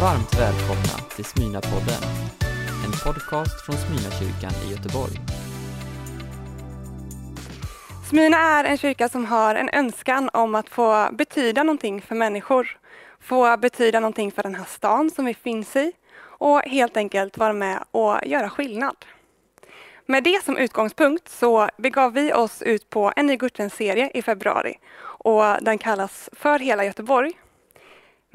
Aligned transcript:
Varmt 0.00 0.34
välkomna 0.34 1.08
till 1.16 1.24
Smyna-podden, 1.24 2.02
en 2.84 2.92
podcast 3.04 3.66
från 3.66 3.76
Smyna-kyrkan 3.76 4.52
i 4.66 4.70
Göteborg. 4.70 5.20
Smyna 8.08 8.36
är 8.36 8.64
en 8.64 8.78
kyrka 8.78 9.08
som 9.08 9.24
har 9.24 9.54
en 9.54 9.68
önskan 9.68 10.30
om 10.32 10.54
att 10.54 10.68
få 10.68 11.08
betyda 11.12 11.62
någonting 11.62 12.02
för 12.02 12.14
människor. 12.14 12.78
Få 13.20 13.56
betyda 13.56 14.00
någonting 14.00 14.32
för 14.32 14.42
den 14.42 14.54
här 14.54 14.64
stan 14.64 15.10
som 15.10 15.24
vi 15.24 15.34
finns 15.34 15.76
i 15.76 15.92
och 16.22 16.62
helt 16.62 16.96
enkelt 16.96 17.38
vara 17.38 17.52
med 17.52 17.84
och 17.90 18.26
göra 18.26 18.50
skillnad. 18.50 18.96
Med 20.06 20.24
det 20.24 20.44
som 20.44 20.56
utgångspunkt 20.56 21.28
så 21.28 21.68
begav 21.76 22.12
vi 22.12 22.32
oss 22.32 22.62
ut 22.62 22.90
på 22.90 23.12
en 23.16 23.26
ny 23.26 23.36
gudstjänstserie 23.36 24.10
i 24.14 24.22
februari 24.22 24.74
och 25.00 25.44
den 25.60 25.78
kallas 25.78 26.30
För 26.32 26.58
hela 26.58 26.84
Göteborg. 26.84 27.32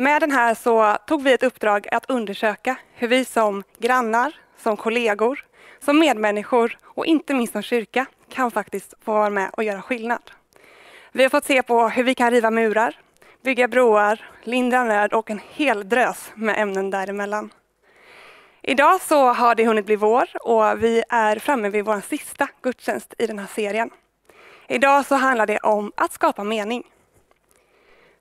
Med 0.01 0.21
den 0.21 0.31
här 0.31 0.55
så 0.55 0.97
tog 1.07 1.23
vi 1.23 1.33
ett 1.33 1.43
uppdrag 1.43 1.87
att 1.91 2.09
undersöka 2.09 2.75
hur 2.93 3.07
vi 3.07 3.25
som 3.25 3.63
grannar, 3.77 4.33
som 4.57 4.77
kollegor, 4.77 5.45
som 5.79 5.99
medmänniskor 5.99 6.77
och 6.83 7.05
inte 7.05 7.33
minst 7.33 7.53
som 7.53 7.61
kyrka 7.61 8.05
kan 8.29 8.51
faktiskt 8.51 8.93
få 9.01 9.13
vara 9.13 9.29
med 9.29 9.49
och 9.53 9.63
göra 9.63 9.81
skillnad. 9.81 10.31
Vi 11.11 11.23
har 11.23 11.29
fått 11.29 11.45
se 11.45 11.63
på 11.63 11.89
hur 11.89 12.03
vi 12.03 12.15
kan 12.15 12.31
riva 12.31 12.51
murar, 12.51 12.99
bygga 13.43 13.67
broar, 13.67 14.29
lindra 14.43 14.83
nöd 14.83 15.13
och 15.13 15.29
en 15.29 15.41
hel 15.49 15.89
drös 15.89 16.31
med 16.35 16.59
ämnen 16.59 16.89
däremellan. 16.89 17.53
Idag 18.61 19.01
så 19.01 19.33
har 19.33 19.55
det 19.55 19.65
hunnit 19.65 19.85
bli 19.85 19.95
vår 19.95 20.29
och 20.41 20.83
vi 20.83 21.03
är 21.09 21.39
framme 21.39 21.69
vid 21.69 21.85
vår 21.85 22.01
sista 22.09 22.47
gudstjänst 22.61 23.13
i 23.17 23.27
den 23.27 23.39
här 23.39 23.47
serien. 23.47 23.89
Idag 24.67 25.05
så 25.05 25.15
handlar 25.15 25.45
det 25.45 25.59
om 25.59 25.91
att 25.95 26.13
skapa 26.13 26.43
mening. 26.43 26.83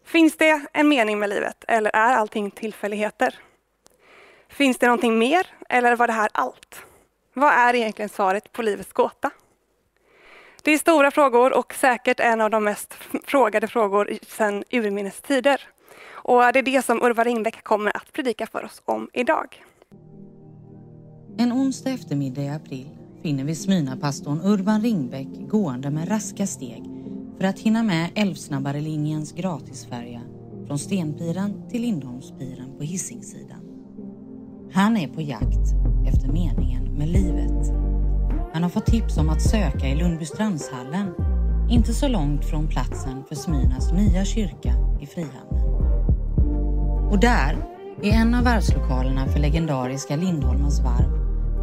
Finns 0.08 0.36
det 0.36 0.66
en 0.72 0.88
mening 0.88 1.18
med 1.18 1.28
livet 1.28 1.64
eller 1.68 1.90
är 1.94 2.14
allting 2.14 2.50
tillfälligheter? 2.50 3.34
Finns 4.48 4.78
det 4.78 4.86
någonting 4.86 5.18
mer 5.18 5.46
eller 5.68 5.96
var 5.96 6.06
det 6.06 6.12
här 6.12 6.28
allt? 6.32 6.82
Vad 7.34 7.52
är 7.52 7.74
egentligen 7.74 8.08
svaret 8.08 8.52
på 8.52 8.62
livets 8.62 8.92
gåta? 8.92 9.30
Det 10.62 10.70
är 10.70 10.78
stora 10.78 11.10
frågor 11.10 11.58
och 11.58 11.74
säkert 11.74 12.20
en 12.20 12.40
av 12.40 12.50
de 12.50 12.64
mest 12.64 12.94
frågade 13.24 13.68
frågor 13.68 14.18
sedan 14.26 14.64
urminnes 14.70 15.20
tider. 15.20 15.60
Och 16.08 16.40
det 16.52 16.58
är 16.58 16.62
det 16.62 16.84
som 16.84 17.02
Urban 17.02 17.24
Ringbäck 17.24 17.64
kommer 17.64 17.96
att 17.96 18.12
predika 18.12 18.46
för 18.46 18.64
oss 18.64 18.82
om 18.84 19.10
idag. 19.12 19.64
En 21.38 21.52
onsdag 21.52 21.90
eftermiddag 21.90 22.42
i 22.42 22.48
april 22.48 22.88
finner 23.22 23.44
vi 23.44 23.54
Smyna-pastorn 23.54 24.40
Urban 24.44 24.80
Ringbäck 24.80 25.28
gående 25.48 25.90
med 25.90 26.10
raska 26.10 26.46
steg 26.46 26.97
för 27.38 27.44
att 27.44 27.58
hinna 27.58 27.82
med 27.82 28.10
Älvsnabbare-linjens 28.14 29.32
gratisfärja 29.32 30.20
från 30.66 30.78
Stenpiran 30.78 31.68
till 31.70 31.82
Lindholmspiran 31.82 32.76
på 32.78 32.84
Hisingssidan. 32.84 33.60
Han 34.72 34.96
är 34.96 35.08
på 35.08 35.22
jakt 35.22 35.74
efter 36.08 36.28
meningen 36.28 36.84
med 36.84 37.08
livet. 37.08 37.72
Han 38.52 38.62
har 38.62 38.70
fått 38.70 38.86
tips 38.86 39.18
om 39.18 39.28
att 39.28 39.42
söka 39.42 39.88
i 39.88 39.94
Lundbystrandshallen, 39.94 41.14
inte 41.70 41.92
så 41.92 42.08
långt 42.08 42.44
från 42.44 42.68
platsen 42.68 43.24
för 43.28 43.34
Smynas 43.34 43.92
nya 43.92 44.24
kyrka 44.24 44.74
i 45.00 45.06
Frihamnen. 45.06 45.64
Och 47.10 47.20
där, 47.20 47.56
i 48.02 48.10
en 48.10 48.34
av 48.34 48.44
varvslokalerna 48.44 49.26
för 49.26 49.40
legendariska 49.40 50.16
Lindholmens 50.16 50.80
varv, 50.80 51.18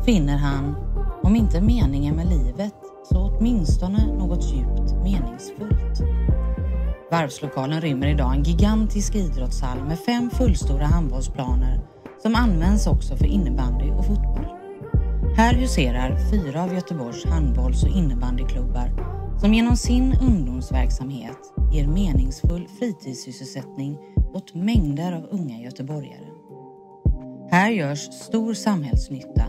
finner 0.05 0.37
han, 0.37 0.75
om 1.23 1.35
inte 1.35 1.61
meningen 1.61 2.15
med 2.15 2.29
livet, 2.29 2.73
så 3.09 3.17
åtminstone 3.17 4.05
något 4.17 4.43
djupt 4.43 4.93
meningsfullt. 5.03 6.01
Varvslokalen 7.11 7.81
rymmer 7.81 8.07
idag 8.07 8.35
en 8.35 8.43
gigantisk 8.43 9.15
idrottshall 9.15 9.83
med 9.83 9.99
fem 9.99 10.29
fullstora 10.29 10.85
handbollsplaner 10.85 11.79
som 12.21 12.35
används 12.35 12.87
också 12.87 13.17
för 13.17 13.25
innebandy 13.25 13.91
och 13.91 14.05
fotboll. 14.05 14.47
Här 15.35 15.53
huserar 15.53 16.17
fyra 16.31 16.63
av 16.63 16.73
Göteborgs 16.73 17.25
handbolls 17.25 17.83
och 17.83 17.89
innebandyklubbar 17.89 18.91
som 19.39 19.53
genom 19.53 19.77
sin 19.77 20.15
ungdomsverksamhet 20.21 21.37
ger 21.73 21.87
meningsfull 21.87 22.67
fritidssysselsättning 22.79 23.97
åt 24.33 24.53
mängder 24.53 25.13
av 25.13 25.27
unga 25.31 25.59
göteborgare. 25.59 26.27
Här 27.51 27.69
görs 27.69 27.99
stor 27.99 28.53
samhällsnytta 28.53 29.45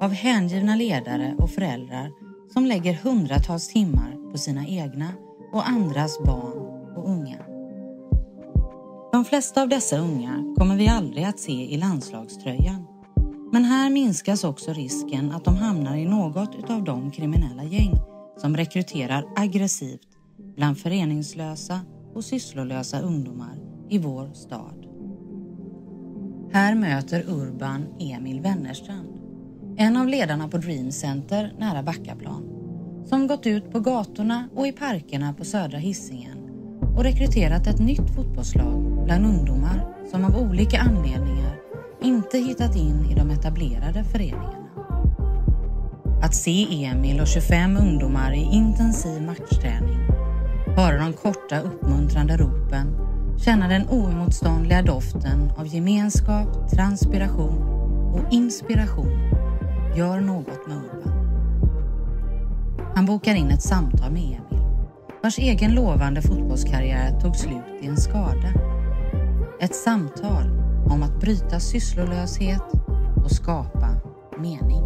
av 0.00 0.10
hängivna 0.10 0.76
ledare 0.76 1.34
och 1.38 1.50
föräldrar 1.50 2.10
som 2.56 2.66
lägger 2.66 2.94
hundratals 2.94 3.68
timmar 3.68 4.30
på 4.32 4.38
sina 4.38 4.66
egna 4.66 5.08
och 5.52 5.68
andras 5.68 6.18
barn 6.24 6.58
och 6.96 7.08
unga. 7.08 7.38
De 9.12 9.24
flesta 9.24 9.62
av 9.62 9.68
dessa 9.68 9.98
unga 9.98 10.54
kommer 10.58 10.76
vi 10.76 10.88
aldrig 10.88 11.24
att 11.24 11.38
se 11.38 11.52
i 11.52 11.76
landslagströjan. 11.76 12.86
Men 13.52 13.64
här 13.64 13.90
minskas 13.90 14.44
också 14.44 14.72
risken 14.72 15.32
att 15.32 15.44
de 15.44 15.56
hamnar 15.56 15.96
i 15.96 16.04
något 16.04 16.70
av 16.70 16.84
de 16.84 17.10
kriminella 17.10 17.64
gäng 17.64 17.94
som 18.36 18.56
rekryterar 18.56 19.24
aggressivt 19.36 20.08
bland 20.56 20.78
föreningslösa 20.78 21.80
och 22.14 22.24
sysslolösa 22.24 23.00
ungdomar 23.00 23.58
i 23.88 23.98
vår 23.98 24.32
stad. 24.32 24.86
Här 26.52 26.74
möter 26.74 27.24
Urban 27.28 27.86
Emil 28.00 28.40
Wennerstrand, 28.40 29.15
en 29.78 29.96
av 29.96 30.08
ledarna 30.08 30.48
på 30.48 30.58
Dream 30.58 30.92
Center 30.92 31.52
nära 31.58 31.82
Backaplan, 31.82 32.42
som 33.08 33.26
gått 33.26 33.46
ut 33.46 33.72
på 33.72 33.80
gatorna 33.80 34.48
och 34.54 34.66
i 34.66 34.72
parkerna 34.72 35.32
på 35.32 35.44
södra 35.44 35.78
Hisingen 35.78 36.38
och 36.96 37.04
rekryterat 37.04 37.66
ett 37.66 37.78
nytt 37.78 38.14
fotbollslag 38.14 39.04
bland 39.04 39.26
ungdomar 39.26 39.94
som 40.10 40.24
av 40.24 40.36
olika 40.36 40.78
anledningar 40.78 41.56
inte 42.02 42.38
hittat 42.38 42.76
in 42.76 43.10
i 43.10 43.14
de 43.14 43.30
etablerade 43.30 44.04
föreningarna. 44.04 44.68
Att 46.22 46.34
se 46.34 46.84
Emil 46.84 47.20
och 47.20 47.26
25 47.26 47.76
ungdomar 47.76 48.32
i 48.32 48.48
intensiv 48.52 49.22
matchträning, 49.22 49.98
höra 50.76 50.98
de 50.98 51.12
korta 51.12 51.60
uppmuntrande 51.60 52.36
ropen, 52.36 52.96
känna 53.44 53.68
den 53.68 53.88
oemotståndliga 53.88 54.82
doften 54.82 55.52
av 55.56 55.66
gemenskap, 55.66 56.70
transpiration 56.70 57.76
och 58.14 58.32
inspiration 58.32 59.35
gör 59.96 60.20
något 60.20 60.66
med 60.66 60.76
Urban. 60.76 61.12
Han 62.94 63.06
bokar 63.06 63.34
in 63.34 63.50
ett 63.50 63.62
samtal 63.62 64.12
med 64.12 64.22
Emil, 64.22 64.40
vars 65.22 65.38
egen 65.38 65.74
lovande 65.74 66.22
fotbollskarriär 66.22 67.20
tog 67.20 67.36
slut 67.36 67.82
i 67.82 67.86
en 67.86 67.96
skada. 67.96 68.52
Ett 69.60 69.74
samtal 69.74 70.50
om 70.90 71.02
att 71.02 71.20
bryta 71.20 71.60
sysslolöshet 71.60 72.62
och 73.24 73.30
skapa 73.30 73.88
mening. 74.38 74.84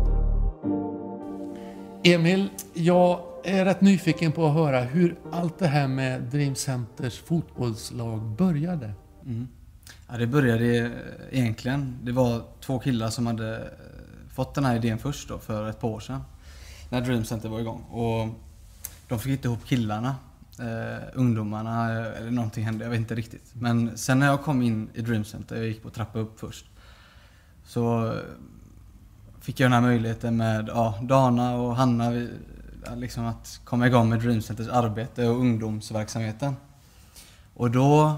Emil, 2.05 2.51
jag 2.75 3.21
är 3.45 3.65
rätt 3.65 3.81
nyfiken 3.81 4.33
på 4.33 4.47
att 4.47 4.55
höra 4.55 4.81
hur 4.81 5.17
allt 5.33 5.59
det 5.59 5.67
här 5.67 5.89
med 5.89 6.23
Dream 6.23 6.55
Centers 6.55 7.19
fotbollslag 7.19 8.21
började. 8.21 8.93
Mm. 9.25 9.49
Ja, 10.09 10.19
det 10.19 10.27
började 10.27 10.91
egentligen, 11.31 11.99
det 12.03 12.13
var 12.13 12.43
två 12.61 12.79
killar 12.79 13.09
som 13.09 13.27
hade 13.27 13.71
fått 14.33 14.55
den 14.55 14.65
här 14.65 14.77
idén 14.77 14.99
först 14.99 15.29
då, 15.29 15.39
för 15.39 15.69
ett 15.69 15.81
par 15.81 15.89
år 15.89 16.01
sedan. 16.01 16.21
När 16.89 17.01
Dream 17.01 17.25
Center 17.25 17.49
var 17.49 17.61
igång. 17.61 17.83
Och 17.83 18.29
de 19.09 19.19
fick 19.19 19.33
inte 19.33 19.49
ihop 19.49 19.67
killarna. 19.67 20.17
eh, 20.59 21.09
ungdomarna, 21.15 21.91
eller 21.91 22.31
någonting 22.31 22.65
hände, 22.65 22.85
jag 22.85 22.91
vet 22.91 23.01
inte 23.01 23.15
riktigt. 23.15 23.51
Men 23.53 23.99
sen 23.99 24.19
när 24.19 24.27
jag 24.27 24.43
kom 24.43 24.63
in 24.63 24.89
i 24.95 25.01
Dream 25.03 25.25
Center, 25.25 25.57
jag 25.57 25.67
gick 25.67 25.83
på 25.83 25.91
trappa 25.91 26.19
upp 26.19 26.41
först. 26.41 26.67
Så 27.65 28.15
fick 29.41 29.61
jag 29.61 29.65
den 29.65 29.73
här 29.73 29.81
möjligheten 29.81 30.37
med 30.37 30.69
ja, 30.69 30.99
Dana 31.03 31.55
och 31.55 31.77
Hanna 31.77 32.11
vi, 32.11 32.29
liksom 32.97 33.27
att 33.27 33.61
komma 33.65 33.87
igång 33.87 34.09
med 34.09 34.21
Dream 34.21 34.43
Centers 34.43 34.69
arbete 34.69 35.29
och 35.29 35.37
ungdomsverksamheten. 35.37 36.57
Och 37.55 37.71
då 37.71 38.17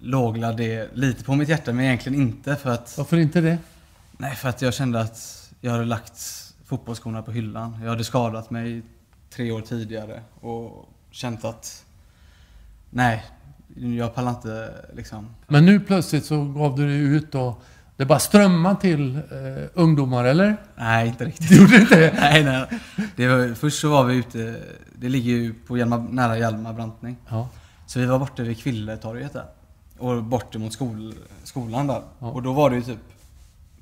låg 0.00 0.40
det 0.40 0.96
lite 0.96 1.24
på 1.24 1.34
mitt 1.34 1.48
hjärta, 1.48 1.72
men 1.72 1.84
egentligen 1.84 2.20
inte 2.20 2.56
för 2.56 2.70
att... 2.70 2.94
Varför 2.98 3.16
inte 3.16 3.40
det? 3.40 3.58
Nej, 4.22 4.36
för 4.36 4.48
att 4.48 4.62
jag 4.62 4.74
kände 4.74 5.00
att 5.00 5.50
jag 5.60 5.72
hade 5.72 5.84
lagt 5.84 6.18
fotbollsskorna 6.64 7.22
på 7.22 7.32
hyllan. 7.32 7.78
Jag 7.82 7.90
hade 7.90 8.04
skadat 8.04 8.50
mig 8.50 8.82
tre 9.30 9.52
år 9.52 9.60
tidigare 9.60 10.22
och 10.40 10.88
känt 11.10 11.44
att 11.44 11.84
nej, 12.90 13.24
jag 13.76 14.14
pallar 14.14 14.30
inte 14.30 14.74
liksom. 14.94 15.34
Men 15.46 15.66
nu 15.66 15.80
plötsligt 15.80 16.24
så 16.24 16.44
gav 16.44 16.76
du 16.76 16.86
dig 16.86 16.98
ut 16.98 17.34
och 17.34 17.62
det 17.96 18.04
bara 18.04 18.18
strömmade 18.18 18.80
till 18.80 19.16
eh, 19.16 19.22
ungdomar, 19.74 20.24
eller? 20.24 20.56
Nej, 20.76 21.08
inte 21.08 21.24
riktigt. 21.24 21.48
Du 21.48 21.56
gjorde 21.60 21.76
inte 21.76 22.00
det? 22.00 22.12
nej, 22.20 22.44
nej. 22.44 22.66
Det 23.16 23.28
var, 23.28 23.54
först 23.54 23.80
så 23.80 23.90
var 23.90 24.04
vi 24.04 24.16
ute, 24.16 24.60
det 24.92 25.08
ligger 25.08 25.32
ju 25.32 25.54
på 25.54 25.78
Hjalmar, 25.78 25.98
nära 25.98 26.38
Hjalmar 26.38 26.72
brantning. 26.72 27.16
Ja. 27.28 27.48
Så 27.86 27.98
vi 27.98 28.06
var 28.06 28.18
borta 28.18 28.42
vid 28.42 28.58
Kvilletorget 28.58 29.32
där. 29.32 29.46
Och 29.98 30.22
bort 30.22 30.56
mot 30.56 30.72
skol, 30.72 31.14
skolan 31.44 31.86
där. 31.86 32.02
Ja. 32.18 32.26
Och 32.26 32.42
då 32.42 32.52
var 32.52 32.70
det 32.70 32.76
ju 32.76 32.82
typ 32.82 32.98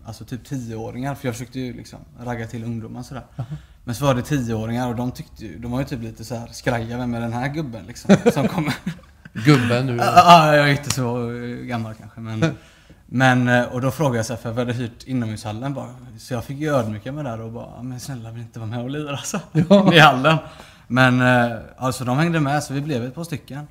Alltså 0.05 0.25
typ 0.25 0.45
tioåringar, 0.45 1.15
för 1.15 1.29
jag 1.29 1.35
försökte 1.35 1.61
ju 1.61 1.73
liksom 1.73 1.99
ragga 2.21 2.47
till 2.47 2.65
ungdomar 2.65 3.03
sådär. 3.03 3.25
Men 3.85 3.95
så 3.95 4.05
var 4.05 4.15
det 4.15 4.23
tioåringar 4.23 4.89
och 4.89 4.97
de 4.97 5.13
tyckte 5.13 5.45
ju, 5.45 5.59
de 5.59 5.71
var 5.71 5.79
ju 5.79 5.85
typ 5.85 6.03
lite 6.03 6.25
så 6.25 6.35
här 6.35 6.49
skraja, 6.53 6.97
vem 6.99 7.15
är 7.15 7.21
den 7.21 7.33
här 7.33 7.49
gubben 7.49 7.87
liksom? 7.87 8.17
Som 8.33 8.49
kommer. 8.49 8.75
Gubben 9.33 9.87
nu. 9.87 9.97
Ja, 9.97 10.57
jag 10.57 10.69
är 10.69 10.73
inte 10.73 10.91
så 10.91 11.31
gammal 11.63 11.95
kanske 11.95 12.21
men. 12.21 12.55
Men, 13.13 13.49
eh, 13.49 13.65
och 13.65 13.81
då 13.81 13.91
frågade 13.91 14.17
jag 14.17 14.27
så 14.27 14.33
här, 14.33 14.41
för 14.41 14.53
vi 14.53 14.59
hade 14.59 14.73
hyrt 14.73 15.05
inomhushallen 15.07 15.75
bara. 15.75 15.95
Så 16.19 16.35
jag 16.35 16.45
fick 16.45 16.59
ju 16.59 16.75
ödmjuka 16.75 17.13
mig 17.13 17.25
där 17.25 17.41
och 17.41 17.53
bara, 17.53 17.83
men 17.83 18.01
snälla 18.01 18.31
vill 18.31 18.43
inte 18.43 18.59
vara 18.59 18.71
med 18.71 18.81
och 18.81 18.91
lira 18.91 19.11
alltså. 19.11 19.41
Ja. 19.69 19.95
I 19.95 19.99
hallen. 19.99 20.37
Men 20.87 21.21
eh, 21.21 21.59
alltså 21.77 22.05
de 22.05 22.19
hängde 22.19 22.41
med 22.41 22.63
så 22.63 22.75
vi 22.75 22.81
blev 22.81 23.05
ett 23.05 23.15
par 23.15 23.25
stycken. 23.25 23.69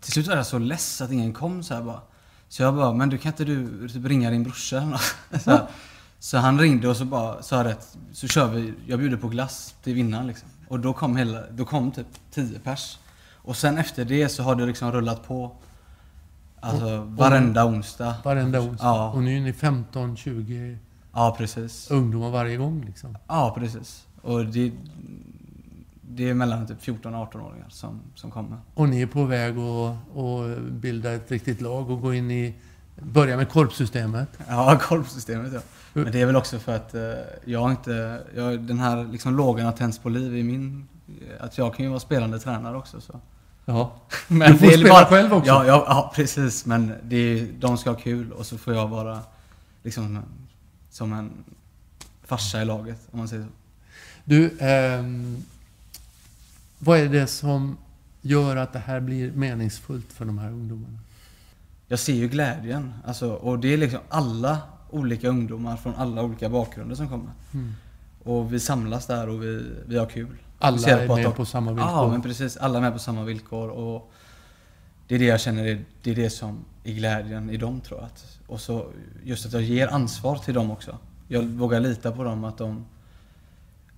Till 0.00 0.12
slut 0.12 0.26
var 0.26 0.36
jag 0.36 0.46
så 0.46 0.58
less 0.58 1.00
att 1.00 1.12
ingen 1.12 1.32
kom 1.32 1.62
så 1.62 1.74
här 1.74 1.82
bara. 1.82 2.00
Så 2.50 2.62
jag 2.62 2.74
bara, 2.74 2.92
men 2.92 3.08
du 3.08 3.18
kan 3.18 3.32
inte 3.32 3.44
du 3.44 3.88
typ 3.88 4.06
ringa 4.06 4.30
din 4.30 4.42
brorsa 4.42 4.98
så, 5.44 5.50
här. 5.50 5.66
så 6.18 6.38
han 6.38 6.58
ringde 6.58 6.88
och 6.88 6.96
så 6.96 7.04
bara 7.04 7.42
sa 7.42 7.64
rätt, 7.64 7.96
så 8.12 8.28
kör 8.28 8.48
vi, 8.48 8.74
jag 8.86 8.98
bjuder 8.98 9.16
på 9.16 9.28
glass 9.28 9.74
till 9.82 9.94
vinnaren 9.94 10.26
liksom. 10.26 10.48
Och 10.68 10.80
då 10.80 10.92
kom 10.92 11.16
hela, 11.16 11.42
då 11.50 11.64
kom 11.64 11.90
typ 11.90 12.06
10 12.30 12.58
pers. 12.58 12.98
Och 13.34 13.56
sen 13.56 13.78
efter 13.78 14.04
det 14.04 14.28
så 14.28 14.42
har 14.42 14.54
det 14.54 14.66
liksom 14.66 14.92
rullat 14.92 15.28
på. 15.28 15.56
Alltså 16.60 16.98
varenda 17.00 17.66
onsdag. 17.66 18.14
Varenda 18.24 18.60
onsdag. 18.60 18.86
Ja. 18.86 19.10
Och 19.10 19.22
nu 19.22 19.36
är 19.36 19.40
ni 19.40 19.52
15-20 19.52 20.78
Ja, 21.12 21.34
precis. 21.38 21.90
ungdomar 21.90 22.30
varje 22.30 22.56
gång 22.56 22.84
liksom. 22.86 23.18
Ja, 23.28 23.54
precis. 23.58 24.06
Och 24.22 24.46
det, 24.46 24.72
det 26.14 26.28
är 26.30 26.34
mellan 26.34 26.66
typ 26.66 26.82
14 26.82 27.14
och 27.14 27.32
18-åringar 27.32 27.66
som, 27.68 28.00
som 28.14 28.30
kommer. 28.30 28.58
Och 28.74 28.88
ni 28.88 29.00
är 29.02 29.06
på 29.06 29.24
väg 29.24 29.58
att, 29.58 30.18
att 30.18 30.58
bilda 30.72 31.12
ett 31.12 31.30
riktigt 31.30 31.60
lag 31.60 31.90
och 31.90 32.00
gå 32.00 32.14
in 32.14 32.30
i... 32.30 32.54
Börja 33.02 33.36
med 33.36 33.48
korpsystemet. 33.48 34.28
Ja, 34.48 34.80
golfsystemet 34.88 35.52
ja. 35.52 35.60
Men 35.92 36.12
det 36.12 36.20
är 36.20 36.26
väl 36.26 36.36
också 36.36 36.58
för 36.58 36.76
att 36.76 36.94
eh, 36.94 37.00
jag 37.44 37.70
inte, 37.70 38.22
jag, 38.36 38.60
den 38.60 38.78
här 38.78 39.04
liksom 39.12 39.36
lågan 39.36 39.66
har 39.66 39.72
tänts 39.72 39.98
på 39.98 40.08
liv 40.08 40.36
i 40.36 40.42
min, 40.42 40.88
att 41.40 41.58
jag 41.58 41.74
kan 41.74 41.84
ju 41.84 41.88
vara 41.88 42.00
spelande 42.00 42.38
tränare 42.38 42.76
också 42.76 43.00
så. 43.00 43.20
Ja. 43.64 43.92
Men 44.28 44.52
Du 44.52 44.58
får 44.58 44.66
det 44.66 44.72
är 44.72 44.78
spela 44.78 44.94
bara- 44.94 45.04
själv 45.06 45.32
också. 45.32 45.48
Ja, 45.48 45.66
ja, 45.66 45.84
ja 45.88 46.12
precis. 46.14 46.66
Men 46.66 46.92
det 47.02 47.16
är, 47.16 47.48
de 47.58 47.78
ska 47.78 47.90
ha 47.90 47.96
kul 47.98 48.32
och 48.32 48.46
så 48.46 48.58
får 48.58 48.74
jag 48.74 48.88
vara 48.88 49.18
liksom 49.82 50.22
som 50.90 51.12
en 51.12 51.30
farsa 52.24 52.62
i 52.62 52.64
laget 52.64 53.08
om 53.10 53.18
man 53.18 53.28
säger 53.28 53.42
så. 53.42 53.48
Du, 54.24 54.56
ehm, 54.60 55.36
vad 56.82 56.98
är 56.98 57.08
det 57.08 57.26
som 57.26 57.76
gör 58.20 58.56
att 58.56 58.72
det 58.72 58.78
här 58.78 59.00
blir 59.00 59.32
meningsfullt 59.32 60.12
för 60.12 60.24
de 60.24 60.38
här 60.38 60.48
ungdomarna? 60.50 60.98
Jag 61.88 61.98
ser 61.98 62.14
ju 62.14 62.28
glädjen. 62.28 62.92
Alltså, 63.04 63.32
och 63.32 63.58
det 63.58 63.72
är 63.72 63.76
liksom 63.76 64.00
alla 64.08 64.58
olika 64.90 65.28
ungdomar 65.28 65.76
från 65.76 65.94
alla 65.94 66.22
olika 66.22 66.48
bakgrunder 66.48 66.94
som 66.96 67.08
kommer. 67.08 67.30
Mm. 67.54 67.72
Och 68.24 68.52
vi 68.52 68.60
samlas 68.60 69.06
där 69.06 69.28
och 69.28 69.42
vi, 69.42 69.64
vi 69.86 69.98
har 69.98 70.06
kul. 70.06 70.36
Alla 70.58 70.88
är 70.88 71.02
att 71.02 71.16
med 71.16 71.24
de- 71.24 71.32
på 71.32 71.44
samma 71.44 71.70
villkor. 71.72 71.90
Ja, 71.90 72.08
men 72.08 72.22
precis. 72.22 72.56
Alla 72.56 72.78
är 72.78 72.82
med 72.82 72.92
på 72.92 72.98
samma 72.98 73.24
villkor. 73.24 73.68
Och 73.68 74.12
det 75.08 75.14
är 75.14 75.18
det 75.18 75.24
jag 75.24 75.40
känner, 75.40 75.66
är, 75.66 75.84
det 76.02 76.10
är 76.10 76.14
det 76.14 76.30
som 76.30 76.64
är 76.84 76.92
glädjen 76.92 77.50
i 77.50 77.56
dem 77.56 77.80
tror 77.80 78.00
jag. 78.00 78.06
Att, 78.06 78.38
och 78.46 78.60
så 78.60 78.86
just 79.24 79.46
att 79.46 79.52
jag 79.52 79.62
ger 79.62 79.88
ansvar 79.88 80.36
till 80.36 80.54
dem 80.54 80.70
också. 80.70 80.98
Jag 81.28 81.42
vågar 81.42 81.80
lita 81.80 82.12
på 82.12 82.24
dem 82.24 82.44
att 82.44 82.58
de, 82.58 82.86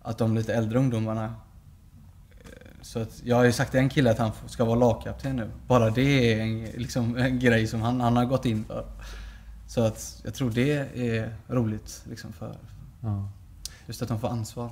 att 0.02 0.18
de 0.18 0.34
lite 0.34 0.54
äldre 0.54 0.78
ungdomarna 0.78 1.34
så 2.82 2.98
att 2.98 3.22
jag 3.24 3.36
har 3.36 3.44
ju 3.44 3.52
sagt 3.52 3.70
till 3.70 3.80
en 3.80 3.88
kille 3.88 4.10
att 4.10 4.18
han 4.18 4.30
ska 4.46 4.64
vara 4.64 4.78
lagkapten 4.78 5.36
nu. 5.36 5.50
Bara 5.66 5.90
det 5.90 6.32
är 6.32 6.42
en, 6.42 6.64
liksom, 6.64 7.16
en 7.18 7.38
grej 7.38 7.66
som 7.66 7.80
han, 7.82 8.00
han 8.00 8.16
har 8.16 8.24
gått 8.24 8.46
in 8.46 8.64
för. 8.64 8.86
Så 9.66 9.84
att 9.84 10.20
jag 10.24 10.34
tror 10.34 10.50
det 10.50 10.72
är 10.94 11.36
roligt 11.48 12.04
liksom 12.08 12.32
för 12.32 12.56
Ja. 13.00 13.28
just 13.86 14.02
att 14.02 14.08
de 14.08 14.20
får 14.20 14.28
ansvar. 14.28 14.70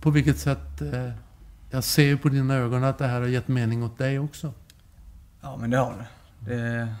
På 0.00 0.10
vilket 0.10 0.38
sätt... 0.38 0.80
Eh, 0.80 1.10
jag 1.70 1.84
ser 1.84 2.02
ju 2.02 2.18
på 2.18 2.28
dina 2.28 2.54
ögon 2.54 2.84
att 2.84 2.98
det 2.98 3.06
här 3.06 3.20
har 3.20 3.28
gett 3.28 3.48
mening 3.48 3.82
åt 3.82 3.98
dig 3.98 4.18
också. 4.18 4.52
Ja 5.40 5.56
men 5.56 5.70
det 5.70 5.76
har 5.76 6.06
det. 6.40 6.54
det 6.54 6.94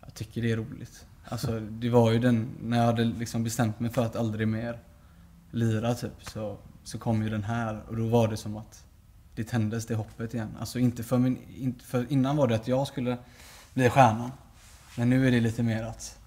jag 0.00 0.14
tycker 0.14 0.42
det 0.42 0.52
är 0.52 0.56
roligt. 0.56 1.06
Alltså 1.24 1.60
det 1.60 1.90
var 1.90 2.12
ju 2.12 2.18
den, 2.18 2.48
när 2.62 2.78
jag 2.78 2.84
hade 2.84 3.04
liksom 3.04 3.44
bestämt 3.44 3.80
mig 3.80 3.90
för 3.90 4.04
att 4.04 4.16
aldrig 4.16 4.48
mer 4.48 4.78
lira 5.50 5.94
typ 5.94 6.12
så, 6.22 6.58
så 6.84 6.98
kom 6.98 7.22
ju 7.22 7.28
den 7.30 7.44
här 7.44 7.82
och 7.88 7.96
då 7.96 8.06
var 8.08 8.28
det 8.28 8.36
som 8.36 8.56
att 8.56 8.84
det 9.34 9.44
tändes 9.44 9.86
det 9.86 9.94
hoppet 9.94 10.34
igen. 10.34 10.48
Alltså 10.60 10.78
inte 10.78 11.02
för 11.02 11.18
min, 11.18 11.38
inte 11.56 11.84
för 11.84 12.06
innan 12.12 12.36
var 12.36 12.48
det 12.48 12.54
att 12.54 12.68
jag 12.68 12.86
skulle 12.86 13.18
bli 13.74 13.90
stjärnan. 13.90 14.30
Men 14.96 15.10
nu 15.10 15.26
är 15.26 15.30
det 15.30 15.40
lite 15.40 15.62
mer 15.62 15.82
att 15.82 16.18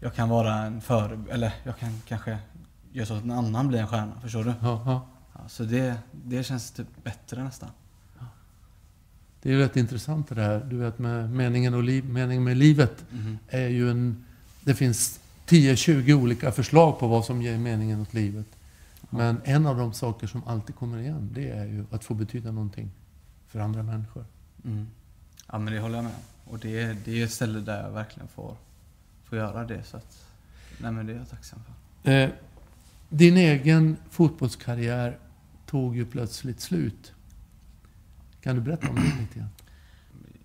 jag 0.00 0.14
kan 0.14 0.28
vara 0.28 0.54
en 0.54 0.80
före, 0.80 1.18
eller 1.30 1.52
jag 1.64 1.78
kan 1.78 2.02
kanske 2.08 2.38
göra 2.92 3.06
så 3.06 3.14
att 3.14 3.22
en 3.24 3.30
annan 3.30 3.68
blir 3.68 3.78
en 3.78 3.88
stjärna, 3.88 4.20
förstår 4.22 4.44
du? 4.44 4.52
Ja, 4.62 4.82
ja. 4.86 5.06
Ja, 5.34 5.48
så 5.48 5.64
det, 5.64 5.94
det 6.12 6.44
känns 6.44 6.70
typ 6.70 7.04
bättre 7.04 7.44
nästan. 7.44 7.68
Det 9.42 9.48
är 9.48 9.52
ju 9.52 9.58
rätt 9.58 9.76
intressant 9.76 10.28
det 10.28 10.34
där. 10.34 10.60
Du 10.64 10.76
vet 10.76 10.98
med 10.98 11.30
meningen, 11.30 11.74
och 11.74 11.82
liv, 11.82 12.04
meningen 12.08 12.44
med 12.44 12.56
livet 12.56 13.04
Mhm. 13.10 13.38
är 13.48 13.68
ju 13.68 13.90
en... 13.90 14.24
Det 14.64 14.74
finns 14.74 15.20
10-20 15.46 16.12
olika 16.12 16.52
förslag 16.52 16.98
på 16.98 17.06
vad 17.08 17.24
som 17.24 17.42
ger 17.42 17.58
meningen 17.58 18.00
åt 18.00 18.14
livet. 18.14 18.46
Men 19.10 19.40
en 19.44 19.66
av 19.66 19.76
de 19.76 19.92
saker 19.92 20.26
som 20.26 20.44
alltid 20.44 20.76
kommer 20.76 20.98
igen, 20.98 21.30
det 21.32 21.50
är 21.50 21.64
ju 21.64 21.84
att 21.90 22.04
få 22.04 22.14
betyda 22.14 22.52
någonting 22.52 22.90
för 23.46 23.60
andra 23.60 23.82
människor. 23.82 24.24
Mm. 24.64 24.86
Ja 25.52 25.58
men 25.58 25.72
det 25.72 25.80
håller 25.80 25.96
jag 25.96 26.04
med. 26.04 26.14
Och 26.44 26.58
det 26.58 26.82
är, 26.82 26.96
det 27.04 27.20
är 27.20 27.24
ett 27.24 27.32
ställe 27.32 27.60
där 27.60 27.82
jag 27.82 27.90
verkligen 27.90 28.28
får, 28.28 28.56
får 29.24 29.38
göra 29.38 29.64
det. 29.64 29.84
Så 29.84 29.96
att, 29.96 30.26
nej 30.78 30.92
men 30.92 31.06
det 31.06 31.12
är 31.12 31.16
jag 31.16 31.28
tacksam 31.28 31.58
för. 32.02 32.10
Eh, 32.10 32.30
din 33.08 33.36
egen 33.36 33.96
fotbollskarriär 34.10 35.18
tog 35.66 35.96
ju 35.96 36.06
plötsligt 36.06 36.60
slut. 36.60 37.12
Kan 38.40 38.54
du 38.54 38.62
berätta 38.62 38.88
om 38.88 38.94
det 38.94 39.20
lite 39.20 39.38
grann? 39.38 39.48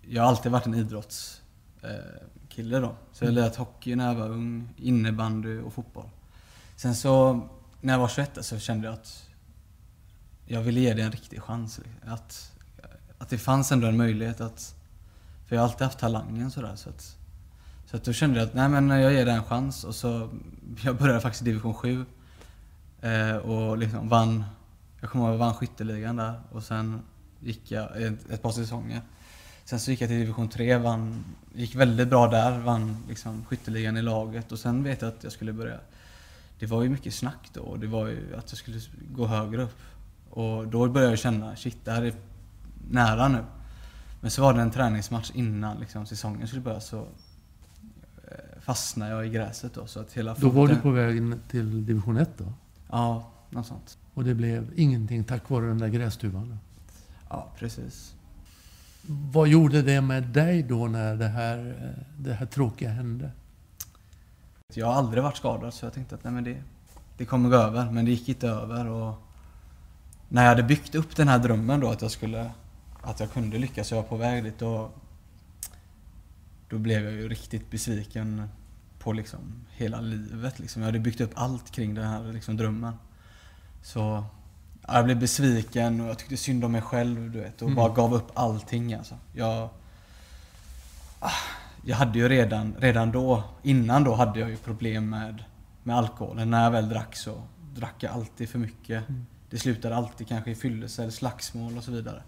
Jag 0.02 0.22
har 0.22 0.30
alltid 0.30 0.52
varit 0.52 0.66
en 0.66 0.76
idrottskille 0.76 2.78
eh, 2.78 2.82
då. 2.82 2.96
Så 3.12 3.24
jag 3.24 3.30
har 3.30 3.36
lirat 3.36 3.56
hockey 3.56 3.96
när 3.96 4.08
jag 4.08 4.16
var 4.16 4.30
ung, 4.30 4.70
innebandy 4.78 5.60
och 5.60 5.74
fotboll. 5.74 6.10
Sen 6.76 6.96
så, 6.96 7.42
när 7.86 7.94
jag 7.94 8.00
var 8.00 8.08
21 8.08 8.38
så 8.42 8.60
kände 8.60 8.88
jag 8.88 8.94
att 8.94 9.30
jag 10.46 10.62
ville 10.62 10.80
ge 10.80 10.94
det 10.94 11.02
en 11.02 11.12
riktig 11.12 11.42
chans. 11.42 11.80
Att, 12.06 12.52
att 13.18 13.30
det 13.30 13.38
fanns 13.38 13.72
ändå 13.72 13.88
en 13.88 13.98
möjlighet 13.98 14.42
att... 14.42 14.76
För 15.48 15.56
jag 15.56 15.62
har 15.62 15.68
alltid 15.68 15.86
haft 15.86 16.00
talangen 16.00 16.52
sådär. 16.52 16.76
Så 16.76 16.90
att, 16.90 17.18
så 17.86 17.98
att 17.98 18.04
då 18.04 18.14
kände 18.14 18.40
jag 18.40 18.48
att 18.48 18.54
nej 18.54 18.70
men 18.70 18.90
jag 18.90 19.14
ger 19.14 19.26
det 19.26 19.32
en 19.32 19.44
chans. 19.44 19.84
Och 19.84 19.96
så, 19.96 20.30
jag 20.84 20.98
började 20.98 21.22
faktiskt 21.22 21.42
i 21.42 21.46
division 21.46 21.74
7. 21.74 22.06
Eh, 23.02 23.36
och 23.36 23.78
liksom 23.78 24.10
vann, 24.10 24.44
jag 25.02 25.10
kommer 25.10 25.26
ihåg 25.26 25.34
att 25.34 25.40
jag 25.40 25.46
vann 25.46 25.56
skytteligan 25.56 26.16
där. 26.16 26.42
Och 26.52 26.64
sen 26.64 27.02
gick 27.40 27.72
jag 27.72 28.02
ett, 28.02 28.30
ett 28.30 28.42
par 28.42 28.52
säsonger. 28.52 29.02
Sen 29.66 29.80
så 29.80 29.92
gick 29.92 30.02
jag 30.02 30.10
till 30.10 30.20
division 30.20 30.50
3, 30.50 30.78
vann, 30.78 31.26
gick 31.54 31.76
väldigt 31.76 32.08
bra 32.08 32.28
där, 32.28 32.60
vann 32.60 32.98
liksom 33.08 33.46
skytteligan 33.46 33.98
i 33.98 34.02
laget. 34.02 34.52
Och 34.52 34.60
sen 34.60 34.84
vet 34.84 35.02
jag 35.02 35.08
att 35.08 35.24
jag 35.24 35.32
skulle 35.32 35.54
börja 35.54 35.80
det 36.60 36.66
var 36.66 36.84
ju 36.84 36.90
mycket 36.90 37.14
snack 37.14 37.50
då 37.54 37.62
och 37.62 37.80
det 37.80 37.88
var 37.88 38.08
ju 38.08 38.36
att 38.38 38.52
jag 38.52 38.58
skulle 38.58 38.80
gå 39.12 39.28
högre 39.28 39.64
upp. 39.64 39.78
Och 40.30 40.68
då 40.68 40.90
började 40.90 41.12
jag 41.12 41.20
känna, 41.20 41.56
shit 41.56 41.78
det 41.86 41.92
här 41.92 42.02
är 42.02 42.14
nära 42.90 43.28
nu. 43.28 43.44
Men 44.22 44.32
så 44.32 44.42
var 44.42 44.54
det 44.54 44.62
en 44.62 44.72
träningsmatch 44.72 45.32
innan 45.34 45.80
liksom, 45.80 46.06
säsongen 46.06 46.48
skulle 46.48 46.62
börja 46.62 46.80
så 46.80 46.98
eh, 46.98 48.62
fastnade 48.62 49.12
jag 49.12 49.26
i 49.26 49.30
gräset 49.30 49.74
då 49.74 49.88
så 49.88 50.00
att 50.00 50.14
hela 50.14 50.34
Då 50.34 50.50
var 50.50 50.68
du 50.68 50.76
på 50.76 50.92
väg 50.92 51.34
till 51.50 51.86
division 51.86 52.18
1 52.18 52.30
då? 52.38 52.54
Ja, 52.90 53.32
något 53.50 53.68
sånt. 53.68 53.98
Och 54.14 54.24
det 54.24 54.34
blev 54.34 54.72
ingenting 54.76 55.24
tack 55.24 55.50
vare 55.50 55.66
den 55.68 55.78
där 55.78 55.88
grästuvan? 55.88 56.58
Ja, 57.30 57.52
precis. 57.58 58.16
Vad 59.08 59.48
gjorde 59.48 59.82
det 59.82 60.02
med 60.02 60.24
dig 60.24 60.64
då 60.64 60.88
när 60.88 61.16
det 61.16 61.28
här, 61.28 61.58
eh, 61.58 62.04
det 62.18 62.34
här 62.34 62.46
tråkiga 62.46 62.90
hände? 62.90 63.32
Jag 64.74 64.86
har 64.86 64.94
aldrig 64.94 65.24
varit 65.24 65.38
skadad 65.38 65.74
så 65.74 65.86
jag 65.86 65.94
tänkte 65.94 66.16
att 66.16 66.24
nej 66.24 66.34
men 66.34 66.44
det, 66.44 66.64
det 67.18 67.26
kommer 67.26 67.50
gå 67.50 67.56
över. 67.56 67.92
Men 67.92 68.06
det 68.06 68.12
gick 68.12 68.30
inte 68.30 68.48
över 68.48 68.86
och 68.88 69.14
när 70.30 70.42
jag 70.44 70.50
hade 70.50 70.64
byggt 70.64 70.96
upp 70.96 71.16
den 71.16 71.28
här 71.28 71.40
drömmen 71.40 71.80
då 71.80 71.90
att 71.90 72.02
jag 72.02 72.12
skulle 72.12 72.52
att 73.04 73.20
jag 73.20 73.32
kunde 73.32 73.58
lyckas 73.58 73.92
och 73.92 73.98
jag 73.98 74.02
var 74.02 74.10
på 74.10 74.18
väg 74.18 74.44
dit 74.44 74.60
då 74.60 74.90
då 76.70 76.78
blev 76.78 77.04
jag 77.04 77.14
ju 77.14 77.30
riktigt 77.30 77.72
besviken 77.72 78.50
på 79.00 79.14
liksom 79.14 79.40
hela 79.72 80.02
livet 80.02 80.60
liksom. 80.60 80.82
Jag 80.82 80.88
hade 80.88 81.00
byggt 81.00 81.22
upp 81.22 81.32
allt 81.36 81.72
kring 81.72 81.94
den 81.94 82.08
här 82.08 82.34
liksom 82.34 82.58
drömmen. 82.58 82.94
Så 83.82 84.24
ja, 84.88 84.96
jag 84.96 85.06
blev 85.06 85.20
besviken 85.20 86.02
och 86.02 86.08
jag 86.08 86.18
tyckte 86.20 86.38
synd 86.38 86.64
om 86.66 86.72
mig 86.72 86.82
själv 86.82 87.32
du 87.32 87.40
vet 87.40 87.62
och 87.62 87.68
Mm. 87.68 87.76
bara 87.76 87.94
gav 87.94 88.14
upp 88.14 88.32
allting 88.34 88.94
alltså. 88.94 89.16
Jag, 89.34 89.70
ah, 91.20 91.32
jag 91.86 91.96
hade 91.96 92.20
ju 92.20 92.30
redan, 92.30 92.76
redan 92.80 93.12
då, 93.12 93.44
innan 93.64 94.04
då 94.04 94.14
hade 94.14 94.40
jag 94.40 94.50
ju 94.50 94.58
problem 94.58 95.10
med, 95.10 95.44
med 95.84 95.98
alkoholen. 95.98 96.50
När 96.52 96.64
jag 96.64 96.72
väl 96.72 96.90
drack 96.90 97.16
så 97.16 97.42
drack 97.76 97.96
jag 98.00 98.12
alltid 98.12 98.50
för 98.50 98.60
mycket. 98.60 99.10
Mm. 99.10 99.26
Det 99.50 99.58
slutade 99.58 99.96
alltid 99.96 100.28
kanske 100.28 100.52
i 100.52 100.56
fyllelse 100.56 101.02
eller 101.02 101.12
slagsmål 101.12 101.78
och 101.78 101.84
så 101.84 101.92
vidare. 101.92 102.24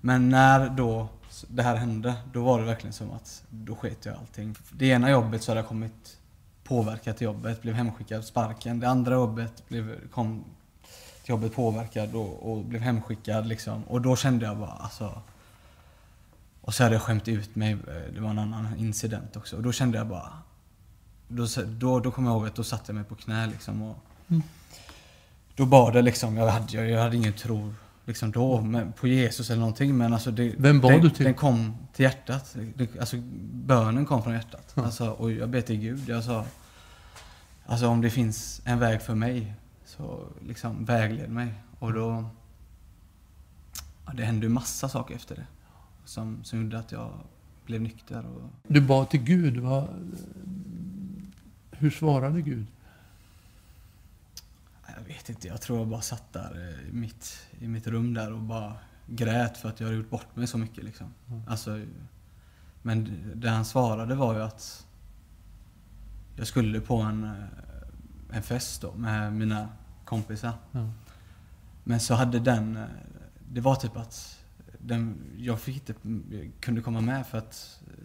Men 0.00 0.28
när 0.28 0.68
då 0.68 1.08
det 1.48 1.62
här 1.62 1.76
hände, 1.76 2.14
då 2.32 2.44
var 2.44 2.60
det 2.60 2.64
verkligen 2.64 2.92
som 2.92 3.10
att 3.10 3.42
då 3.50 3.74
sket 3.76 4.06
jag 4.06 4.16
allting. 4.16 4.54
Det 4.72 4.86
ena 4.86 5.10
jobbet 5.10 5.42
så 5.42 5.50
hade 5.50 5.60
jag 5.60 5.68
kommit 5.68 6.18
påverkad 6.64 7.16
till 7.16 7.24
jobbet, 7.24 7.62
blev 7.62 7.74
hemskickad 7.74 8.24
sparken. 8.24 8.80
Det 8.80 8.88
andra 8.88 9.14
jobbet 9.14 9.68
blev, 9.68 10.08
kom 10.08 10.44
till 11.22 11.30
jobbet 11.30 11.54
påverkad 11.54 12.14
och, 12.14 12.50
och 12.50 12.64
blev 12.64 12.80
hemskickad 12.80 13.46
liksom. 13.46 13.84
Och 13.84 14.00
då 14.00 14.16
kände 14.16 14.46
jag 14.46 14.58
bara 14.58 14.70
alltså 14.70 15.22
Och 16.66 16.74
så 16.74 16.82
hade 16.82 16.94
jag 16.94 17.02
skämt 17.02 17.28
ut 17.28 17.56
mig. 17.56 17.72
eh, 17.72 18.14
Det 18.14 18.20
var 18.20 18.30
en 18.30 18.38
annan 18.38 18.76
incident 18.76 19.36
också. 19.36 19.56
Och 19.56 19.62
då 19.62 19.72
kände 19.72 19.98
jag 19.98 20.06
bara... 20.06 20.32
Då, 21.28 21.46
då, 21.66 22.00
då 22.00 22.10
kommer 22.10 22.30
jag 22.30 22.36
ihåg 22.36 22.46
att 22.46 22.54
då 22.54 22.64
satte 22.64 22.84
jag 22.86 22.94
mig 22.94 23.04
på 23.04 23.14
knä 23.14 23.46
liksom. 23.46 23.82
Och 23.82 23.96
Då 25.56 25.66
bad 25.66 25.96
jag 25.96 26.04
liksom. 26.04 26.36
Jag 26.36 26.48
hade, 26.50 26.76
jag, 26.76 26.90
jag 26.90 27.02
hade 27.02 27.16
ingen 27.16 27.32
tro 27.32 27.74
liksom 28.04 28.30
då 28.32 28.60
men, 28.60 28.92
på 28.92 29.06
Jesus 29.08 29.50
eller 29.50 29.60
någonting. 29.60 29.96
Men 29.96 30.12
alltså 30.12 30.30
det, 30.30 30.54
Vem 30.58 30.80
bad 30.80 30.92
den, 30.92 31.00
du 31.00 31.10
till? 31.10 31.24
Den 31.24 31.34
kom 31.34 31.76
till 31.92 32.02
hjärtat. 32.02 32.56
Det, 32.74 33.00
alltså 33.00 33.16
bönen 33.52 34.06
kom 34.06 34.22
från 34.22 34.34
hjärtat. 34.34 34.72
Alltså, 34.78 35.10
och 35.10 35.32
jag 35.32 35.48
ber 35.48 35.60
till 35.60 35.76
Gud. 35.76 36.08
Jag 36.08 36.24
sa... 36.24 36.44
Alltså 37.66 37.86
om 37.88 38.00
det 38.00 38.10
finns 38.10 38.60
en 38.64 38.78
väg 38.78 39.02
för 39.02 39.14
mig, 39.14 39.54
så 39.84 40.26
liksom 40.46 40.84
vägled 40.84 41.30
mig. 41.30 41.54
Och 41.78 41.92
då... 41.92 42.24
Ja, 44.06 44.12
det 44.12 44.24
hände 44.24 44.46
ju 44.46 44.52
massa 44.52 44.88
saker 44.88 45.14
efter 45.14 45.34
det. 45.36 45.46
Som, 46.06 46.44
som 46.44 46.62
gjorde 46.62 46.78
att 46.78 46.92
jag 46.92 47.12
blev 47.64 47.80
nykter. 47.80 48.26
Och, 48.26 48.50
Du 48.68 48.80
bad 48.80 49.10
till 49.10 49.22
Gud. 49.22 49.56
Vad, 49.56 49.88
hur 51.70 51.90
svarade 51.90 52.42
Gud? 52.42 52.66
jag 54.96 55.14
vet 55.14 55.28
inte, 55.28 55.48
jag 55.48 55.60
tror 55.60 55.78
jag 55.78 55.88
bara 55.88 56.00
satt 56.00 56.32
där 56.32 56.68
eh, 56.68 56.88
i 56.88 56.92
mitt, 56.92 57.48
i 57.58 57.68
mitt 57.68 57.86
rum 57.86 58.14
där 58.14 58.32
och 58.32 58.40
bara 58.40 58.76
grät 59.06 59.56
för 59.56 59.68
att 59.68 59.80
jag 59.80 59.86
hade 59.86 59.96
gjort 59.98 60.10
bort 60.10 60.36
mig 60.36 60.46
så 60.46 60.58
mycket. 60.58 60.84
Liksom. 60.84 61.14
Alltså, 61.48 61.80
men 62.82 63.22
det 63.34 63.48
han 63.48 63.64
svarade 63.64 64.14
var 64.14 64.34
ju 64.34 64.42
att 64.42 64.86
jag 66.36 66.46
skulle 66.46 66.80
på 66.80 66.96
en, 66.96 67.24
eh, 67.24 68.36
en 68.36 68.42
fest 68.42 68.82
då 68.82 68.94
med 68.94 69.32
mina 69.32 69.68
kompisar. 70.04 70.52
Ja. 70.72 70.90
Men 71.84 72.00
så 72.00 72.14
hade 72.14 72.38
den, 72.38 72.76
eh, 72.76 72.84
det 73.52 73.60
var 73.60 73.74
typ 73.74 73.96
att 73.96 74.44
den, 74.86 75.16
jag 75.36 75.60
fick 75.60 75.76
inte, 75.76 75.94
kunde 76.60 76.80
komma 76.80 77.00
med 77.00 77.26
för 77.26 77.38
att 77.38 77.80
eh, 77.86 78.04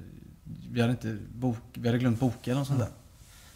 vi 0.72 0.82
hade 0.82 0.92
inte 0.92 1.18
bok, 1.34 1.58
vi 1.74 1.88
hade 1.88 2.00
glömt 2.00 2.20
boka 2.20 2.52
eller 2.52 2.64
sånt 2.64 2.80
där. 2.80 2.92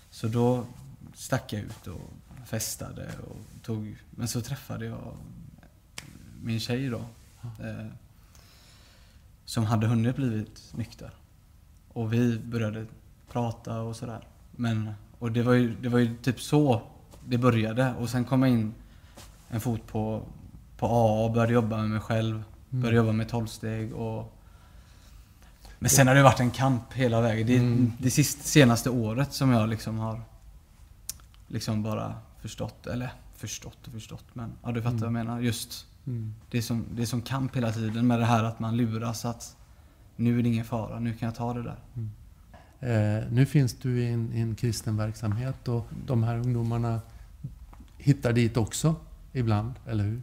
Så 0.09 0.27
då 0.27 0.65
stack 1.13 1.53
jag 1.53 1.61
ut 1.61 1.87
och 1.87 2.11
festade 2.45 3.09
och 3.27 3.63
tog, 3.63 3.97
men 4.11 4.27
så 4.27 4.41
träffade 4.41 4.85
jag 4.85 5.17
min 6.41 6.59
tjej 6.59 6.89
då. 6.89 7.05
Eh, 7.41 7.87
som 9.45 9.65
hade 9.65 9.87
hunnit 9.87 10.15
blivit 10.15 10.73
nykter. 10.73 11.11
Och 11.87 12.13
vi 12.13 12.39
började 12.39 12.85
prata 13.31 13.81
och 13.81 13.95
sådär. 13.95 14.27
Men, 14.51 14.91
och 15.19 15.31
det 15.31 15.43
var, 15.43 15.53
ju, 15.53 15.75
det 15.75 15.89
var 15.89 15.99
ju 15.99 16.17
typ 16.17 16.41
så 16.41 16.81
det 17.25 17.37
började. 17.37 17.93
Och 17.93 18.09
sen 18.09 18.25
kom 18.25 18.43
jag 18.43 18.51
in 18.51 18.73
en 19.49 19.61
fot 19.61 19.87
på, 19.87 20.23
på 20.77 20.85
AA 20.85 21.25
och 21.25 21.31
började 21.31 21.53
jobba 21.53 21.77
med 21.77 21.89
mig 21.89 21.99
själv. 21.99 22.43
Började 22.81 22.97
jobba 22.97 23.11
med 23.11 23.29
tolvsteg 23.29 23.93
och... 23.93 24.31
Men 25.79 25.89
sen 25.89 26.07
har 26.07 26.15
det 26.15 26.23
varit 26.23 26.39
en 26.39 26.51
kamp 26.51 26.93
hela 26.93 27.21
vägen. 27.21 27.47
Det 27.47 27.55
är 27.55 27.59
Mm. 27.59 27.91
det 27.99 28.11
sist, 28.11 28.45
senaste 28.45 28.89
året 28.89 29.33
som 29.33 29.49
jag 29.51 29.69
liksom 29.69 29.97
har 29.99 30.21
liksom 31.47 31.83
bara 31.83 32.15
förstått, 32.41 32.87
eller 32.87 33.13
förstått 33.35 33.77
och 33.87 33.93
förstått 33.93 34.25
men 34.33 34.51
ja 34.63 34.71
du 34.71 34.81
fattar 34.81 34.97
vad 34.97 35.05
jag 35.05 35.13
menar. 35.13 35.39
Just 35.39 35.85
Mm. 36.07 36.33
det 36.51 36.57
är, 36.57 36.61
som, 36.61 36.85
det 36.95 37.01
är 37.01 37.05
som 37.05 37.21
kamp 37.21 37.55
hela 37.55 37.71
tiden 37.71 38.07
med 38.07 38.19
det 38.19 38.25
här 38.25 38.43
att 38.43 38.59
man 38.59 38.77
luras 38.77 39.25
att 39.25 39.55
nu 40.15 40.39
är 40.39 40.43
det 40.43 40.49
ingen 40.49 40.65
fara, 40.65 40.99
nu 40.99 41.13
kan 41.13 41.25
jag 41.25 41.35
ta 41.35 41.53
det 41.53 41.63
där. 41.63 41.77
Eh, 42.79 43.23
nu 43.31 43.45
finns 43.45 43.73
du 43.73 43.99
i 44.03 44.07
en, 44.13 44.33
i 44.33 44.39
en 44.39 44.55
kristen 44.55 44.97
verksamhet 44.97 45.67
och 45.67 45.87
de 46.07 46.23
här 46.23 46.35
ungdomarna 46.35 47.01
hittar 47.97 48.33
dit 48.33 48.57
också 48.57 48.95
ibland, 49.33 49.73
eller 49.87 50.03
hur? 50.03 50.21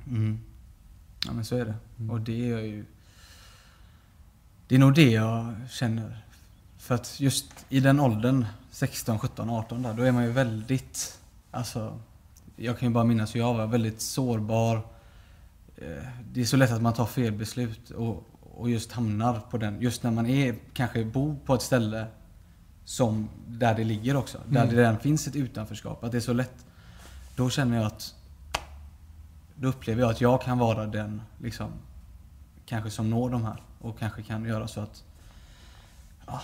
Mm. 1.25 1.27
Ja 1.27 1.33
men 1.33 1.45
så 1.45 1.57
är 1.57 1.65
det. 1.65 1.75
Och 2.13 2.21
det 2.21 2.51
är 2.53 2.59
ju... 2.61 2.85
Det 4.69 4.75
är 4.75 4.79
nog 4.79 4.95
det 4.95 5.11
jag 5.11 5.55
känner. 5.71 6.25
För 6.79 6.95
att 6.95 7.21
just 7.21 7.47
i 7.69 7.81
den 7.81 8.01
åldern, 8.01 8.47
16, 8.71 9.19
17, 9.19 9.51
18 9.51 9.83
där, 9.83 9.95
då 9.95 10.03
är 10.03 10.13
man 10.13 10.25
ju 10.25 10.31
väldigt... 10.31 11.19
Alltså, 11.51 12.01
jag 12.57 12.79
kan 12.79 12.89
ju 12.89 12.95
bara 12.95 13.05
minnas 13.05 13.35
hur 13.35 13.41
jag 13.41 13.55
var, 13.55 13.67
väldigt 13.67 14.01
sårbar. 14.01 14.77
Eh, 15.77 16.05
Det 16.33 16.41
är 16.41 16.45
så 16.45 16.57
lätt 16.57 16.71
att 16.71 16.83
man 16.83 16.93
tar 16.93 17.07
fel 17.07 17.33
beslut 17.33 17.91
och, 17.91 18.27
och 18.41 18.71
just 18.71 18.93
hamnar 18.93 19.41
på 19.41 19.59
den. 19.59 19.81
Just 19.81 20.03
när 20.03 20.11
man 20.11 20.27
är, 20.27 20.57
kanske 20.75 21.05
bor 21.05 21.37
på 21.47 21.55
ett 21.55 21.63
ställe 21.63 22.07
som 22.85 23.29
där 23.47 23.75
det 23.75 23.85
ligger 23.85 24.17
också. 24.17 24.39
Där 24.49 24.67
det 24.67 24.77
redan 24.77 24.99
finns 24.99 25.27
ett 25.27 25.37
utanförskap. 25.37 26.05
Att 26.05 26.13
det 26.13 26.19
är 26.19 26.21
så 26.21 26.33
lätt. 26.33 26.67
Då 27.37 27.51
känner 27.51 27.77
jag 27.77 27.87
att 27.87 28.15
då 29.63 29.69
upplever 29.69 30.01
jag 30.01 30.11
att 30.11 30.21
jag 30.21 30.43
kan 30.43 30.59
vara 30.59 30.87
den 30.87 31.23
liksom, 31.39 31.71
kanske 32.67 32.91
som 32.91 33.11
når 33.11 33.31
de 33.31 33.45
här 33.45 33.63
och 33.79 33.99
kanske 33.99 34.23
kan 34.23 34.45
göra 34.45 34.69
så 34.69 34.81
att 34.81 35.05
ja, 36.27 36.41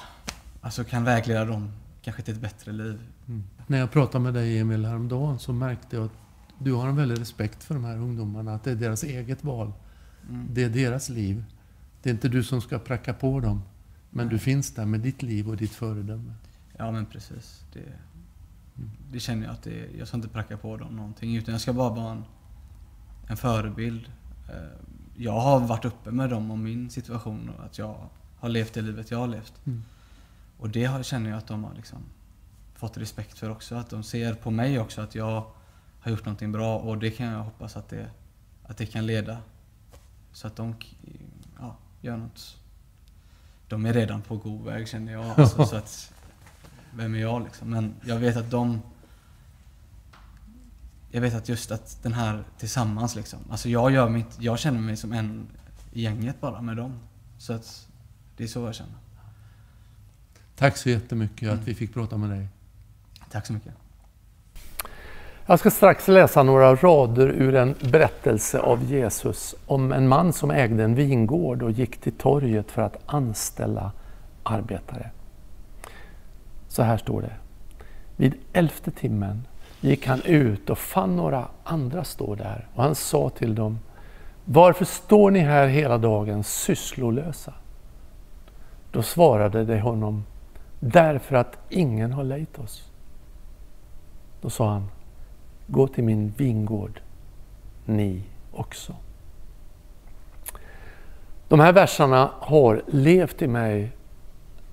alltså 0.61 0.85
kan 0.85 1.05
vägleda 1.05 1.45
dem 1.45 1.73
kanske 2.03 2.23
till 2.23 2.35
ett 2.35 2.41
bättre 2.41 2.73
liv. 2.73 3.01
När 3.67 3.79
jag 3.79 3.91
pratade 3.91 4.25
med 4.25 4.35
dig 4.35 4.59
Emil 4.59 4.85
häromdagen 4.85 5.39
så 5.39 5.53
märkte 5.53 5.97
jag 5.97 6.05
att 6.05 6.13
du 6.59 6.73
har 6.73 6.89
en 6.89 6.97
väldig 6.97 7.21
respekt 7.21 7.65
för 7.65 7.75
de 7.75 7.85
här 7.85 7.97
ungdomarna. 7.97 8.55
Att 8.55 8.65
det 8.65 8.71
är 8.71 8.75
deras 8.75 9.03
eget 9.03 9.45
val. 9.45 9.73
Det 10.51 10.65
är 10.65 10.69
deras 10.69 11.09
liv. 11.09 11.45
Det 12.03 12.11
är 12.11 12.15
inte 12.15 12.29
du 12.29 12.45
som 12.45 12.61
ska 12.61 12.79
pracka 12.79 13.15
på 13.15 13.41
dem. 13.41 13.63
Men 14.11 14.29
du 14.29 14.39
finns 14.39 14.75
där 14.75 14.87
med 14.87 15.01
ditt 15.01 15.23
liv 15.23 15.49
och 15.49 15.57
ditt 15.57 15.73
föredöme. 15.73 16.35
Ja 16.77 16.91
men 16.91 17.07
precis. 17.07 17.65
Det, 17.73 17.93
det 19.13 19.21
känner 19.21 19.45
jag 19.45 19.53
att 19.53 19.63
det, 19.63 19.89
jag 19.99 20.09
ska 20.09 20.17
inte 20.17 20.29
pracka 20.29 20.57
på 20.57 20.77
dem 20.77 20.97
någonting 20.97 21.37
utan 21.37 21.53
jag 21.53 21.61
ska 21.61 21.73
bara 21.73 21.91
vara 21.91 22.13
en, 22.13 22.25
en 23.29 23.37
förebild. 23.37 24.13
Eh, 24.49 24.55
Jag 25.17 25.41
har 25.41 25.61
varit 25.61 25.85
uppe 25.85 26.11
med 26.11 26.31
dem 26.31 26.51
om 26.51 26.63
min 26.63 26.91
situation 26.91 27.51
och 27.59 27.65
att 27.65 27.79
jag 27.79 27.97
har 28.39 28.49
levt 28.49 28.75
det 28.75 28.83
livet 28.83 29.11
jag 29.11 29.19
har 29.19 29.27
levt. 29.27 29.67
Mm. 29.67 29.83
Och 30.59 30.69
det 30.69 30.85
har, 30.85 31.03
känner 31.03 31.31
jag 31.31 31.39
att 31.39 31.47
de 31.47 31.65
har 31.65 31.75
liksom 31.75 31.99
fått 32.75 32.97
respekt 32.97 33.39
för 33.39 33.51
också. 33.51 33.75
Att 33.75 33.91
de 33.91 34.03
ser 34.03 34.35
på 34.35 34.51
mig 34.51 34.79
också 34.79 35.01
att 35.01 35.15
jag 35.15 35.45
har 36.01 36.11
gjort 36.11 36.25
någonting 36.25 36.53
bra 36.53 36.79
och 36.79 36.99
det 36.99 37.11
kan 37.11 37.27
jag 37.27 37.43
hoppas 37.43 37.77
att 37.77 37.89
det, 37.89 38.11
att 38.63 38.77
det 38.77 38.87
kan 38.87 39.07
leda 39.07 39.39
så 40.33 40.47
att 40.47 40.57
de 40.57 40.75
ja, 41.61 41.77
gör 42.01 42.17
något. 42.17 42.57
De 43.69 43.87
är 43.87 43.93
redan 43.93 44.23
på 44.23 44.37
god 44.37 44.65
väg 44.65 44.89
känner 44.89 45.13
jag. 45.13 45.41
Alltså, 45.41 45.65
så 45.67 45.77
att, 45.77 46.13
vem 46.95 47.15
är 47.15 47.19
jag 47.19 47.45
liksom? 47.45 47.71
Men 47.71 47.95
jag 48.05 48.17
vet 48.17 48.37
att 48.37 48.51
de 48.51 48.83
jag 51.11 51.21
vet 51.21 51.35
att 51.35 51.49
just 51.49 51.71
att 51.71 52.03
den 52.03 52.13
här 52.13 52.45
tillsammans 52.59 53.17
liksom. 53.17 53.39
Alltså 53.51 53.69
jag 53.69 53.91
gör 53.91 54.09
mitt, 54.09 54.37
jag 54.39 54.59
känner 54.59 54.81
mig 54.81 54.97
som 54.97 55.13
en 55.13 55.47
i 55.93 56.03
gänget 56.03 56.41
bara 56.41 56.63
med 56.63 56.77
dem. 56.77 56.99
Så 57.39 57.53
att 57.53 57.89
det 58.37 58.45
är 58.45 58.49
så 58.49 58.61
jag 58.61 58.75
känner. 58.75 58.95
Tack 60.57 60.77
så 60.77 60.91
jättemycket 60.91 61.43
Mm. 61.43 61.55
att 61.55 61.69
vi 61.69 61.75
fick 61.75 61.95
prata 61.95 62.17
med 62.17 62.31
dig. 62.31 62.49
Tack 63.31 63.47
så 63.47 63.53
mycket. 63.53 63.73
Jag 65.47 65.59
ska 65.59 65.71
strax 65.71 66.09
läsa 66.09 66.43
några 66.43 66.75
rader 66.75 67.29
ur 67.29 67.55
en 67.55 67.75
berättelse 67.81 68.59
av 68.59 68.85
Jesus 68.85 69.55
om 69.67 69.93
en 69.93 70.09
man 70.09 70.33
som 70.33 70.51
ägde 70.51 70.85
en 70.85 70.95
vingård 70.95 71.63
och 71.63 71.71
gick 71.71 72.01
till 72.01 72.13
torget 72.13 72.71
för 72.71 72.83
att 72.83 72.97
anställa 73.07 73.93
arbetare. 74.43 75.11
Så 76.69 76.83
här 76.83 76.97
står 76.97 77.23
det. 77.23 77.37
Vid 78.17 78.35
elfte 78.53 78.91
timmen 78.91 79.47
gick 79.81 80.07
han 80.07 80.23
ut 80.23 80.71
och 80.71 80.79
fann 80.79 81.17
några 81.17 81.49
andra 81.65 82.05
stå 82.05 82.35
där 82.35 82.67
och 82.75 82.83
han 82.83 82.95
sa 82.95 83.31
till 83.31 83.55
dem 83.55 83.79
Varför 84.45 84.85
står 84.85 85.31
ni 85.31 85.39
här 85.39 85.67
hela 85.67 85.99
dagen 85.99 86.45
sysslolösa? 86.45 87.53
Då 88.93 89.03
svarade 89.03 89.65
de 89.65 89.81
honom 89.81 90.25
Därför 90.81 91.37
att 91.37 91.59
ingen 91.69 92.13
har 92.13 92.25
lejt 92.25 92.59
oss. 92.59 92.91
Då 94.41 94.51
sa 94.51 94.71
han 94.71 94.89
Gå 95.67 95.89
till 95.89 96.05
min 96.05 96.33
vingård, 96.37 97.01
ni 97.85 98.23
också. 98.53 98.95
De 101.49 101.61
här 101.61 101.73
verserna 101.73 102.31
har 102.41 102.83
levt 102.87 103.43
i 103.43 103.47
mig 103.47 103.91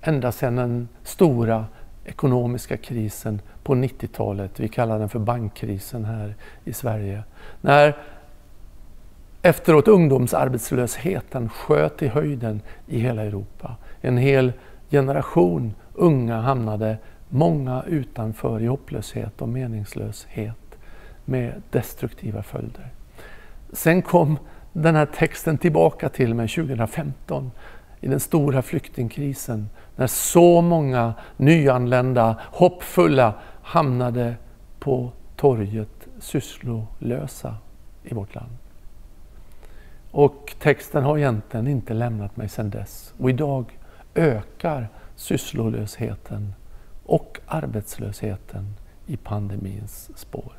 ända 0.02 0.32
sedan 0.32 0.56
den 0.56 0.88
stora 1.04 1.66
ekonomiska 2.06 2.78
krisen 2.78 3.42
på 3.64 3.76
90-talet. 3.76 4.60
Vi 4.60 4.68
kallar 4.68 5.00
den 5.00 5.10
för 5.10 5.20
bankkrisen 5.20 6.06
här 6.06 6.36
i 6.64 6.74
Sverige. 6.74 7.24
När 7.62 7.98
efteråt 9.42 9.88
ungdomsarbetslösheten 9.88 11.50
sköt 11.50 12.02
i 12.02 12.08
höjden 12.08 12.62
i 12.88 13.00
hela 13.00 13.24
Europa. 13.24 13.76
En 14.02 14.18
hel 14.18 14.54
generation 14.90 15.74
unga 15.94 16.42
hamnade, 16.42 16.98
många 17.30 17.84
utanför 17.88 18.62
i 18.62 18.66
hopplöshet 18.66 19.42
och 19.42 19.50
meningslöshet 19.50 20.78
med 21.26 21.62
destruktiva 21.70 22.44
följder. 22.44 22.88
Sen 23.74 24.02
kom 24.02 24.40
den 24.74 24.96
här 24.96 25.06
texten 25.06 25.58
tillbaka 25.58 26.10
till 26.10 26.34
mig 26.34 26.48
2015 26.48 27.52
i 28.02 28.08
den 28.08 28.20
stora 28.20 28.62
flyktingkrisen 28.62 29.70
när 29.96 30.08
så 30.08 30.62
många 30.62 31.14
nyanlända, 31.38 32.38
hoppfulla, 32.42 33.34
hamnade 33.62 34.36
på 34.80 35.12
torget 35.36 36.08
sysslolösa 36.20 37.58
i 38.04 38.14
vårt 38.14 38.36
land. 38.36 38.58
Och 40.12 40.56
texten 40.60 41.04
har 41.04 41.18
egentligen 41.18 41.68
inte 41.68 41.94
lämnat 41.94 42.38
mig 42.38 42.50
sedan 42.50 42.70
dess. 42.70 43.14
Och 43.18 43.30
idag 43.30 43.80
ökar 44.16 44.90
sysslolösheten 45.16 46.54
och 47.06 47.40
arbetslösheten 47.46 48.74
i 49.06 49.18
pandemins 49.18 50.10
spår. 50.16 50.54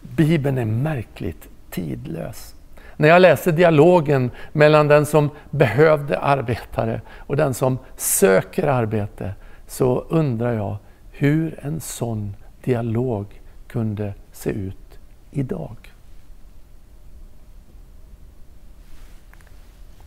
Bibeln 0.00 0.58
är 0.58 0.64
märkligt 0.64 1.48
tidlös. 1.70 2.54
När 2.98 3.08
jag 3.08 3.22
läser 3.22 3.52
dialogen 3.52 4.30
mellan 4.52 4.88
den 4.88 5.06
som 5.06 5.30
behövde 5.50 6.18
arbetare 6.18 7.00
och 7.16 7.36
den 7.36 7.54
som 7.54 7.78
söker 7.96 8.66
arbete 8.66 9.34
så 9.66 10.00
undrar 10.08 10.52
jag 10.52 10.76
hur 11.10 11.58
en 11.62 11.80
sån 11.80 12.36
dialog 12.64 13.40
kunde 13.66 14.14
se 14.32 14.50
ut 14.50 14.98
idag. 15.30 15.76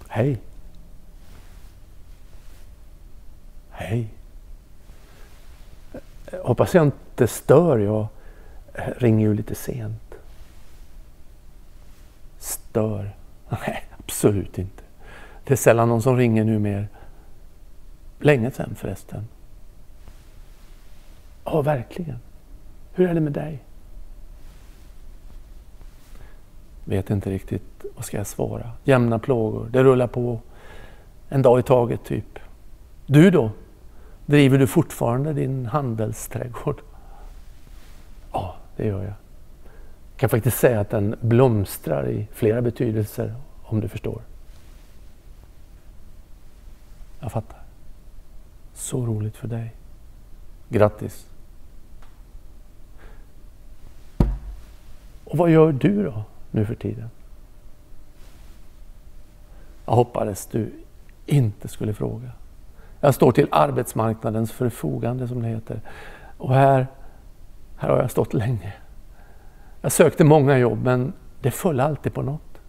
Hej! 0.07 0.37
Hej! 3.69 4.07
Hoppas 6.43 6.73
jag 6.73 6.85
inte 6.85 7.27
stör. 7.27 7.77
Jag 7.79 8.07
ringer 8.97 9.27
ju 9.27 9.33
lite 9.33 9.55
sent. 9.55 10.00
Stör? 12.41 13.15
Nej, 13.49 13.83
absolut 13.97 14.57
inte. 14.57 14.83
Det 15.43 15.53
är 15.53 15.57
sällan 15.57 15.89
någon 15.89 16.01
som 16.01 16.17
ringer 16.17 16.43
nu 16.43 16.59
mer. 16.59 16.87
Länge 18.19 18.51
sedan 18.51 18.75
förresten. 18.75 19.27
Ja, 21.45 21.61
verkligen. 21.61 22.19
Hur 22.93 23.09
är 23.09 23.13
det 23.13 23.19
med 23.19 23.33
dig? 23.33 23.63
Vet 26.85 27.09
inte 27.09 27.29
riktigt 27.29 27.85
vad 27.95 28.05
ska 28.05 28.17
jag 28.17 28.27
svara. 28.27 28.71
Jämna 28.83 29.19
plågor, 29.19 29.69
det 29.71 29.83
rullar 29.83 30.07
på. 30.07 30.39
En 31.29 31.41
dag 31.41 31.59
i 31.59 31.63
taget 31.63 32.03
typ. 32.03 32.39
Du 33.05 33.31
då? 33.31 33.51
Driver 34.25 34.57
du 34.57 34.67
fortfarande 34.67 35.33
din 35.33 35.65
handelsträdgård? 35.65 36.81
Ja, 38.31 38.55
det 38.75 38.87
gör 38.87 39.03
jag. 39.03 39.13
Jag 40.21 40.29
kan 40.29 40.37
faktiskt 40.37 40.57
säga 40.57 40.79
att 40.79 40.89
den 40.89 41.15
blomstrar 41.21 42.09
i 42.09 42.27
flera 42.31 42.61
betydelser, 42.61 43.35
om 43.63 43.81
du 43.81 43.87
förstår. 43.87 44.21
Jag 47.19 47.31
fattar. 47.31 47.59
Så 48.73 49.05
roligt 49.05 49.37
för 49.37 49.47
dig. 49.47 49.73
Grattis! 50.69 51.27
Och 55.23 55.37
vad 55.37 55.49
gör 55.49 55.71
du 55.71 56.03
då 56.03 56.23
nu 56.51 56.65
för 56.65 56.75
tiden? 56.75 57.09
Jag 59.85 59.93
hoppades 59.93 60.45
du 60.45 60.71
inte 61.25 61.67
skulle 61.67 61.93
fråga. 61.93 62.31
Jag 62.99 63.15
står 63.15 63.31
till 63.31 63.47
arbetsmarknadens 63.51 64.51
förfogande 64.51 65.27
som 65.27 65.41
det 65.41 65.47
heter. 65.47 65.81
Och 66.37 66.53
här, 66.53 66.87
här 67.77 67.89
har 67.89 67.97
jag 67.97 68.11
stått 68.11 68.33
länge. 68.33 68.73
Jag 69.81 69.91
sökte 69.91 70.23
många 70.23 70.57
jobb 70.57 70.83
men 70.83 71.13
det 71.41 71.51
föll 71.51 71.79
alltid 71.79 72.13
på 72.13 72.21
något. 72.21 72.61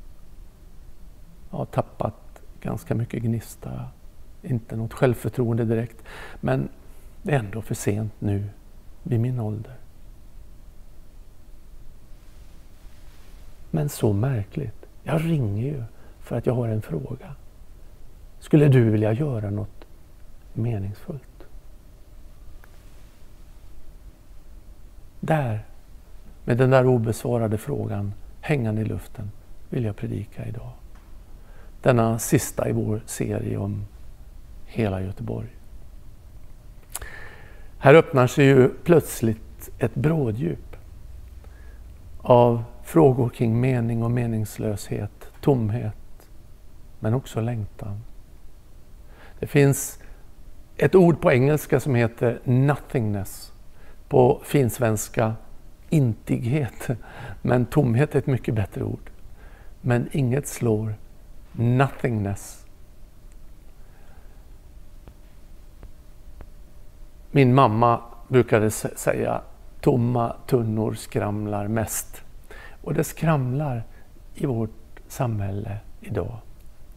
Jag 1.50 1.58
har 1.58 1.64
tappat 1.64 2.42
ganska 2.60 2.94
mycket 2.94 3.22
gnista. 3.22 3.88
Inte 4.42 4.76
något 4.76 4.92
självförtroende 4.92 5.64
direkt. 5.64 6.04
Men 6.40 6.68
det 7.22 7.32
är 7.32 7.38
ändå 7.38 7.62
för 7.62 7.74
sent 7.74 8.12
nu, 8.18 8.48
vid 9.02 9.20
min 9.20 9.40
ålder. 9.40 9.76
Men 13.70 13.88
så 13.88 14.12
märkligt. 14.12 14.86
Jag 15.02 15.24
ringer 15.24 15.62
ju 15.62 15.84
för 16.20 16.36
att 16.36 16.46
jag 16.46 16.54
har 16.54 16.68
en 16.68 16.82
fråga. 16.82 17.34
Skulle 18.40 18.68
du 18.68 18.90
vilja 18.90 19.12
göra 19.12 19.50
något 19.50 19.84
meningsfullt? 20.52 21.46
Där, 25.20 25.64
med 26.44 26.58
den 26.58 26.70
där 26.70 26.86
obesvarade 26.86 27.58
frågan 27.58 28.14
hängande 28.40 28.82
i 28.82 28.84
luften, 28.84 29.30
vill 29.68 29.84
jag 29.84 29.96
predika 29.96 30.46
idag. 30.46 30.70
Denna 31.82 32.18
sista 32.18 32.68
i 32.68 32.72
vår 32.72 33.02
serie 33.06 33.56
om 33.56 33.84
hela 34.66 35.02
Göteborg. 35.02 35.48
Här 37.78 37.94
öppnar 37.94 38.26
sig 38.26 38.44
ju 38.44 38.68
plötsligt 38.68 39.70
ett 39.78 39.94
bråddjup 39.94 40.76
av 42.18 42.64
frågor 42.82 43.28
kring 43.28 43.60
mening 43.60 44.02
och 44.02 44.10
meningslöshet, 44.10 45.30
tomhet, 45.40 46.30
men 47.00 47.14
också 47.14 47.40
längtan. 47.40 48.00
Det 49.38 49.46
finns 49.46 49.98
ett 50.76 50.94
ord 50.94 51.20
på 51.20 51.32
engelska 51.32 51.80
som 51.80 51.94
heter 51.94 52.40
nothingness. 52.44 53.52
På 54.08 54.40
finsvenska 54.44 55.34
intighet. 55.92 56.88
Men 57.42 57.66
tomhet 57.66 58.14
är 58.14 58.18
ett 58.18 58.26
mycket 58.26 58.54
bättre 58.54 58.84
ord. 58.84 59.10
Men 59.80 60.08
inget 60.12 60.46
slår 60.46 60.94
nothingness. 61.52 62.66
Min 67.30 67.54
mamma 67.54 68.00
brukade 68.28 68.70
säga 68.70 69.42
tomma 69.80 70.36
tunnor 70.46 70.94
skramlar 70.94 71.68
mest. 71.68 72.22
Och 72.82 72.94
det 72.94 73.04
skramlar 73.04 73.82
i 74.34 74.46
vårt 74.46 75.00
samhälle 75.08 75.78
idag. 76.00 76.36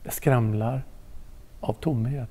Det 0.03 0.11
skramlar 0.11 0.83
av 1.59 1.73
tomhet. 1.73 2.29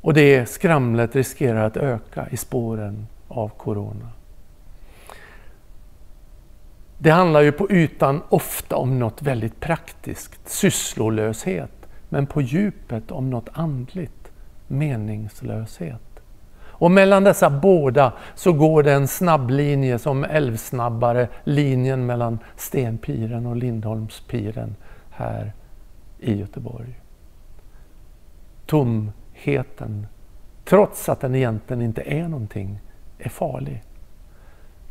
Och 0.00 0.14
det 0.14 0.46
skramlet 0.46 1.16
riskerar 1.16 1.64
att 1.64 1.76
öka 1.76 2.28
i 2.30 2.36
spåren 2.36 3.06
av 3.28 3.48
Corona. 3.48 4.08
Det 6.98 7.10
handlar 7.10 7.40
ju 7.40 7.52
på 7.52 7.70
ytan 7.70 8.22
ofta 8.28 8.76
om 8.76 8.98
något 8.98 9.22
väldigt 9.22 9.60
praktiskt, 9.60 10.48
sysslolöshet, 10.48 11.88
men 12.08 12.26
på 12.26 12.40
djupet 12.40 13.10
om 13.10 13.30
något 13.30 13.48
andligt, 13.52 14.32
meningslöshet. 14.66 16.20
Och 16.78 16.90
mellan 16.90 17.24
dessa 17.24 17.50
båda 17.50 18.12
så 18.34 18.52
går 18.52 18.82
det 18.82 18.92
en 18.92 19.08
snabblinje 19.08 19.98
som 19.98 20.24
älvsnabbare, 20.24 21.28
linjen 21.44 22.06
mellan 22.06 22.38
Stenpiren 22.56 23.46
och 23.46 23.56
Lindholmspiren 23.56 24.76
här 25.10 25.52
i 26.18 26.38
Göteborg. 26.38 27.00
Tomheten, 28.66 30.06
trots 30.64 31.08
att 31.08 31.20
den 31.20 31.34
egentligen 31.34 31.82
inte 31.82 32.02
är 32.02 32.28
någonting, 32.28 32.80
är 33.18 33.28
farlig. 33.28 33.82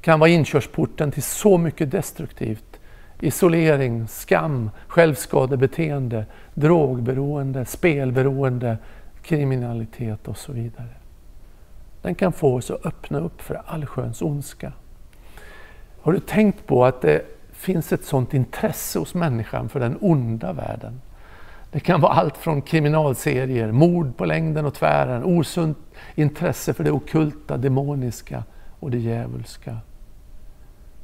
Kan 0.08 0.20
vara 0.20 0.30
inkörsporten 0.30 1.12
till 1.12 1.24
så 1.24 1.58
mycket 1.58 1.92
destruktivt. 1.92 2.80
Isolering, 3.20 4.08
skam, 4.08 4.70
självskadebeteende, 4.88 6.26
drogberoende, 6.54 7.66
spelberoende, 7.66 8.78
kriminalitet 9.22 10.28
och 10.28 10.38
så 10.38 10.52
vidare. 10.52 10.90
Den 12.02 12.16
kan 12.16 12.34
få 12.34 12.56
oss 12.56 12.72
att 12.72 12.86
öppna 12.86 13.20
upp 13.20 13.42
för 13.42 13.62
allsköns 13.66 14.22
ondska. 14.22 14.74
Har 16.02 16.12
du 16.12 16.20
tänkt 16.20 16.68
på 16.68 16.86
att 16.86 17.02
det 17.02 17.22
finns 17.52 17.94
ett 17.94 18.06
sådant 18.06 18.34
intresse 18.34 19.00
hos 19.00 19.14
människan 19.14 19.70
för 19.70 19.80
den 19.80 19.98
onda 20.02 20.54
världen? 20.54 21.02
Det 21.72 21.80
kan 21.80 22.02
vara 22.02 22.14
allt 22.14 22.38
från 22.38 22.62
kriminalserier, 22.62 23.72
mord 23.72 24.18
på 24.18 24.26
längden 24.26 24.66
och 24.66 24.74
tvären, 24.74 25.24
osunt 25.24 25.78
intresse 26.16 26.74
för 26.74 26.84
det 26.84 26.92
okulta, 26.92 27.58
demoniska 27.58 28.44
och 28.80 28.92
det 28.92 28.98
djävulska. 28.98 29.78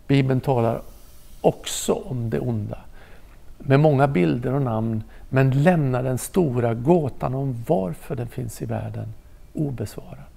Bibeln 0.07 0.41
talar 0.41 0.81
också 1.41 1.93
om 1.93 2.29
det 2.29 2.39
onda 2.39 2.77
med 3.57 3.79
många 3.79 4.07
bilder 4.07 4.53
och 4.53 4.61
namn 4.61 5.03
men 5.29 5.63
lämnar 5.63 6.03
den 6.03 6.17
stora 6.17 6.73
gåtan 6.73 7.35
om 7.35 7.63
varför 7.67 8.15
den 8.15 8.27
finns 8.27 8.61
i 8.61 8.65
världen 8.65 9.13
obesvarad. 9.53 10.33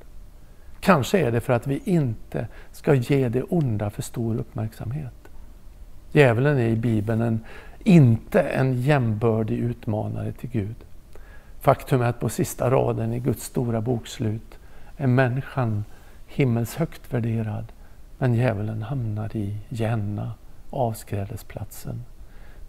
Kanske 0.81 1.19
är 1.19 1.33
det 1.33 1.41
för 1.41 1.53
att 1.53 1.67
vi 1.67 1.83
inte 1.85 2.47
ska 2.73 2.95
ge 2.95 3.29
det 3.29 3.43
onda 3.43 3.91
för 3.91 4.03
stor 4.03 4.37
uppmärksamhet. 4.37 5.15
Djävulen 6.13 6.59
är 6.59 6.69
i 6.69 6.77
Bibeln 6.77 7.21
en, 7.21 7.41
inte 7.85 8.43
en 8.43 8.81
jämbördig 8.83 9.59
utmanare 9.59 10.33
till 10.33 10.51
Gud. 10.51 10.77
Faktum 11.61 12.03
är 12.03 12.07
att 12.07 12.21
på 12.21 12.29
sista 12.29 12.71
raden 12.71 13.13
i 13.13 13.19
Guds 13.19 13.45
stora 13.45 13.81
bokslut 13.81 14.59
är 14.97 15.07
människan 15.07 15.85
himmelshögt 16.27 17.13
värderad 17.15 17.65
men 18.19 18.35
djävulen 18.35 18.83
hamnar 18.83 19.37
i 19.37 19.57
Jenna, 19.69 20.33
avskrädesplatsen. 20.71 22.05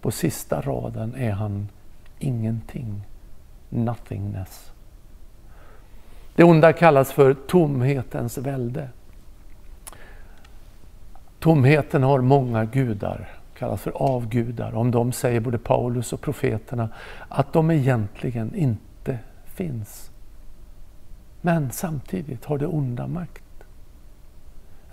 På 0.02 0.12
sista 0.12 0.62
raden 0.62 1.16
är 1.16 1.32
han 1.32 1.70
ingenting, 2.20 3.02
nothingness. 3.70 4.72
Det 6.36 6.44
onda 6.44 6.74
kallas 6.74 7.12
för 7.12 7.34
tomhetens 7.34 8.38
välde. 8.38 8.90
Tomheten 11.40 12.04
har 12.04 12.22
många 12.22 12.66
gudar, 12.66 13.30
kallas 13.58 13.82
för 13.82 13.92
avgudar. 13.92 14.76
Om 14.76 14.92
dem 14.92 15.12
säger 15.12 15.40
både 15.40 15.58
Paulus 15.58 16.14
och 16.14 16.22
profeterna 16.22 16.90
att 17.30 17.54
de 17.54 17.72
egentligen 17.72 18.56
inte 18.56 19.20
finns. 19.46 20.12
Men 21.42 21.72
samtidigt 21.72 22.46
har 22.46 22.58
det 22.58 22.68
onda 22.68 23.08
makt. 23.08 23.44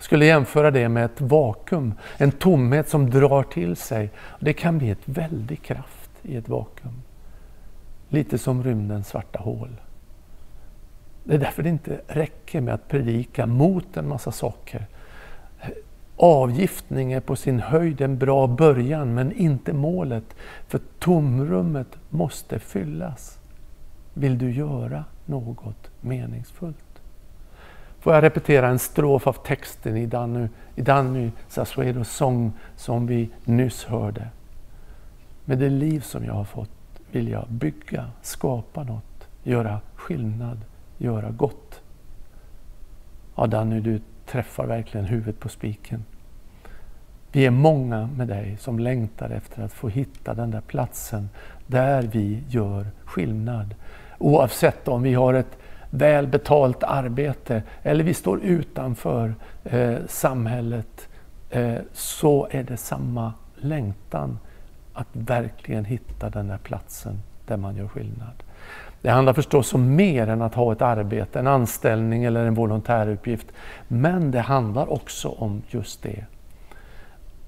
Skulle 0.05 0.27
jämföra 0.27 0.71
det 0.71 0.89
med 0.89 1.05
ett 1.05 1.21
vakuum, 1.21 1.95
en 2.17 2.33
tomhet 2.33 2.89
som 2.89 3.11
drar 3.11 3.43
till 3.43 3.77
sig. 3.77 4.11
Det 4.41 4.53
kan 4.53 4.79
bli 4.79 4.91
ett 4.91 5.09
väldig 5.09 5.63
kraft 5.63 6.11
i 6.23 6.37
ett 6.37 6.49
vakuum. 6.49 7.03
Lite 8.09 8.39
som 8.39 8.63
rymdens 8.63 9.09
svarta 9.09 9.39
hål. 9.39 9.81
Det 11.25 11.35
är 11.35 11.39
därför 11.39 11.63
det 11.63 11.69
inte 11.69 12.01
räcker 12.07 12.61
med 12.61 12.75
att 12.75 12.89
predika 12.89 13.47
mot 13.47 13.97
en 13.97 14.09
massa 14.09 14.33
saker. 14.33 14.87
Avgiftning 16.17 17.13
är 17.13 17.21
på 17.21 17.37
sin 17.37 17.61
höjd 17.61 18.01
en 18.01 18.19
bra 18.19 18.47
början, 18.47 19.15
men 19.15 19.33
inte 19.33 19.73
målet. 19.73 20.37
För 20.69 20.81
tomrummet 20.99 21.99
måste 22.11 22.59
fyllas. 22.59 23.39
Vill 24.15 24.39
du 24.39 24.53
göra 24.53 25.05
något 25.27 25.91
meningsfullt? 26.01 26.84
Får 28.05 28.15
jag 28.15 28.23
repetera 28.23 28.69
en 28.69 28.79
strof 28.79 29.27
av 29.27 29.33
texten 29.33 29.97
i 29.97 30.07
Danny, 30.07 30.49
i 30.75 30.83
Danny 30.83 31.31
Sassuedos 31.49 32.11
sång 32.11 32.53
som 32.77 33.07
vi 33.07 33.31
nyss 33.45 33.85
hörde. 33.85 34.29
Med 35.45 35.59
det 35.59 35.69
liv 35.71 36.01
som 36.01 36.25
jag 36.25 36.33
har 36.33 36.45
fått 36.45 36.71
vill 37.11 37.29
jag 37.29 37.47
bygga, 37.49 38.11
skapa 38.23 38.83
något, 38.83 39.29
göra 39.43 39.81
skillnad, 39.95 40.61
göra 40.99 41.31
gott. 41.31 41.81
Ja, 43.37 43.47
Danny, 43.47 43.81
du 43.81 44.01
träffar 44.27 44.67
verkligen 44.67 45.07
huvudet 45.07 45.41
på 45.41 45.49
spiken. 45.49 46.05
Vi 47.33 47.47
är 47.47 47.51
många 47.51 48.07
med 48.07 48.29
dig 48.29 48.57
som 48.61 48.79
längtar 48.79 49.31
efter 49.31 49.63
att 49.63 49.73
få 49.73 49.89
hitta 49.89 50.35
den 50.35 50.51
där 50.51 50.61
platsen 50.61 51.29
där 51.67 52.03
vi 52.03 52.43
gör 52.49 52.87
skillnad. 53.05 53.75
Oavsett 54.19 54.89
om 54.89 55.03
vi 55.03 55.15
har 55.15 55.35
ett 55.35 55.59
välbetalt 55.95 56.83
arbete 56.83 57.63
eller 57.83 58.05
vi 58.05 58.15
står 58.15 58.41
utanför 58.41 59.35
eh, 59.65 59.97
samhället 60.09 61.09
eh, 61.51 61.75
så 61.93 62.49
är 62.51 62.63
det 62.63 62.77
samma 62.77 63.33
längtan 63.57 64.39
att 64.93 65.09
verkligen 65.13 65.85
hitta 65.85 66.31
den 66.31 66.49
där 66.49 66.59
platsen 66.59 67.21
där 67.47 67.57
man 67.57 67.77
gör 67.77 67.89
skillnad. 67.89 68.43
Det 69.03 69.11
handlar 69.11 69.33
förstås 69.33 69.75
om 69.75 69.97
mer 69.97 70.29
än 70.29 70.43
att 70.43 70.55
ha 70.55 70.73
ett 70.73 70.83
arbete, 70.83 71.39
en 71.39 71.47
anställning 71.47 72.25
eller 72.25 72.45
en 72.45 72.55
volontäruppgift. 72.55 73.47
Men 73.89 74.31
det 74.31 74.41
handlar 74.41 74.93
också 74.93 75.29
om 75.29 75.63
just 75.69 76.03
det. 76.03 76.25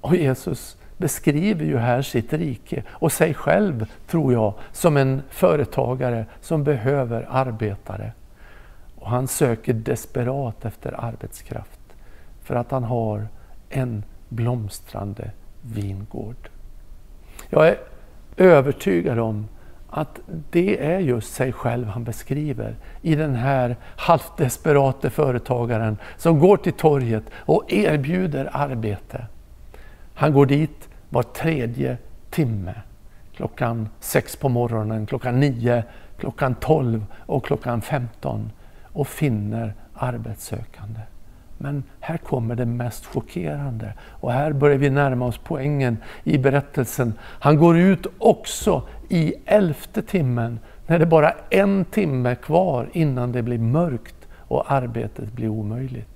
Och 0.01 0.17
Jesus 0.17 0.77
beskriver 0.97 1.65
ju 1.65 1.79
här 1.79 2.03
sitt 2.03 2.33
rike 2.33 2.83
och 2.89 3.13
sig 3.13 3.35
själv, 3.35 3.87
tror 4.07 4.33
jag, 4.33 4.55
som 4.73 4.97
en 4.97 5.23
företagare 5.31 6.27
som 6.41 6.65
behöver 6.65 7.27
arbetare. 7.31 8.13
Och 9.07 9.13
han 9.13 9.29
söker 9.29 9.73
desperat 9.73 10.65
efter 10.65 11.05
arbetskraft 11.05 11.81
för 12.43 12.55
att 12.55 12.71
han 12.71 12.85
har 12.85 13.29
en 13.69 14.05
blomstrande 14.29 15.31
vingård. 15.63 16.49
Jag 17.51 17.69
är 17.69 17.79
övertygad 18.37 19.19
om 19.19 19.49
att 19.91 20.21
det 20.51 20.85
är 20.85 20.99
just 20.99 21.35
sig 21.35 21.53
själv 21.53 21.87
han 21.87 22.05
beskriver 22.05 22.77
i 23.03 23.15
den 23.15 23.35
här 23.35 23.77
halvt 23.83 24.37
desperate 24.37 25.11
företagaren 25.11 25.99
som 26.17 26.39
går 26.39 26.57
till 26.57 26.73
torget 26.73 27.25
och 27.35 27.73
erbjuder 27.73 28.51
arbete. 28.53 29.27
Han 30.15 30.33
går 30.33 30.47
dit 30.47 30.89
var 31.09 31.23
tredje 31.23 31.99
timme. 32.31 32.75
Klockan 33.37 33.89
sex 34.01 34.37
på 34.37 34.49
morgonen, 34.49 35.07
klockan 35.07 35.41
nio, 35.41 35.85
klockan 36.19 36.55
tolv 36.55 37.07
och 37.19 37.47
klockan 37.47 37.81
femton 37.81 38.51
och 38.97 39.09
finner 39.09 39.75
arbetssökande. 39.95 41.01
Men 41.59 41.85
här 42.01 42.17
kommer 42.17 42.55
det 42.55 42.67
mest 42.67 43.07
chockerande 43.07 43.93
och 44.01 44.33
här 44.33 44.53
börjar 44.53 44.79
vi 44.79 44.91
närma 44.91 45.27
oss 45.27 45.41
poängen 45.45 45.97
i 46.25 46.39
berättelsen. 46.39 47.15
Han 47.21 47.57
går 47.57 47.79
ut 47.79 48.07
också 48.19 48.89
i 49.09 49.35
elfte 49.45 50.03
timmen 50.03 50.59
när 50.87 50.99
det 50.99 51.07
bara 51.07 51.31
är 51.31 51.37
en 51.51 51.85
timme 51.85 52.35
kvar 52.35 52.89
innan 52.93 53.33
det 53.33 53.43
blir 53.43 53.59
mörkt 53.59 54.29
och 54.39 54.73
arbetet 54.73 55.33
blir 55.33 55.49
omöjligt. 55.49 56.09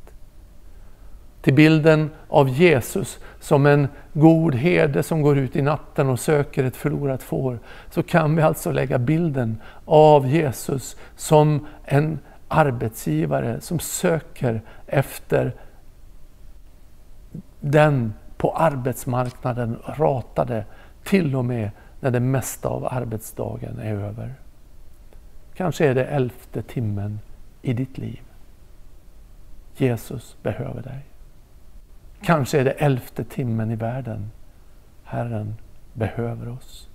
Till 1.42 1.54
bilden 1.54 2.10
av 2.28 2.48
Jesus 2.48 3.18
som 3.40 3.66
en 3.66 3.88
god 4.12 4.54
herde 4.54 5.02
som 5.02 5.22
går 5.22 5.38
ut 5.38 5.56
i 5.56 5.62
natten 5.62 6.08
och 6.08 6.20
söker 6.20 6.64
ett 6.64 6.76
förlorat 6.76 7.22
får, 7.22 7.58
så 7.90 8.02
kan 8.02 8.36
vi 8.36 8.42
alltså 8.42 8.72
lägga 8.72 8.98
bilden 8.98 9.60
av 9.84 10.26
Jesus 10.26 10.96
som 11.16 11.66
en 11.84 12.18
arbetsgivare 12.50 13.60
som 13.60 13.78
söker 13.78 14.62
efter 14.86 15.54
den 17.60 18.14
på 18.36 18.52
arbetsmarknaden 18.52 19.78
ratade, 19.86 20.64
till 21.04 21.36
och 21.36 21.44
med 21.44 21.70
när 22.00 22.10
det 22.10 22.20
mesta 22.20 22.68
av 22.68 22.86
arbetsdagen 22.90 23.78
är 23.78 23.94
över. 23.94 24.34
Kanske 25.54 25.86
är 25.86 25.94
det 25.94 26.04
elfte 26.04 26.62
timmen 26.62 27.20
i 27.62 27.72
ditt 27.72 27.98
liv. 27.98 28.20
Jesus 29.76 30.36
behöver 30.42 30.82
dig. 30.82 31.06
Kanske 32.22 32.60
är 32.60 32.64
det 32.64 32.70
elfte 32.70 33.24
timmen 33.24 33.70
i 33.70 33.76
världen. 33.76 34.30
Herren 35.04 35.54
behöver 35.92 36.48
oss. 36.48 36.88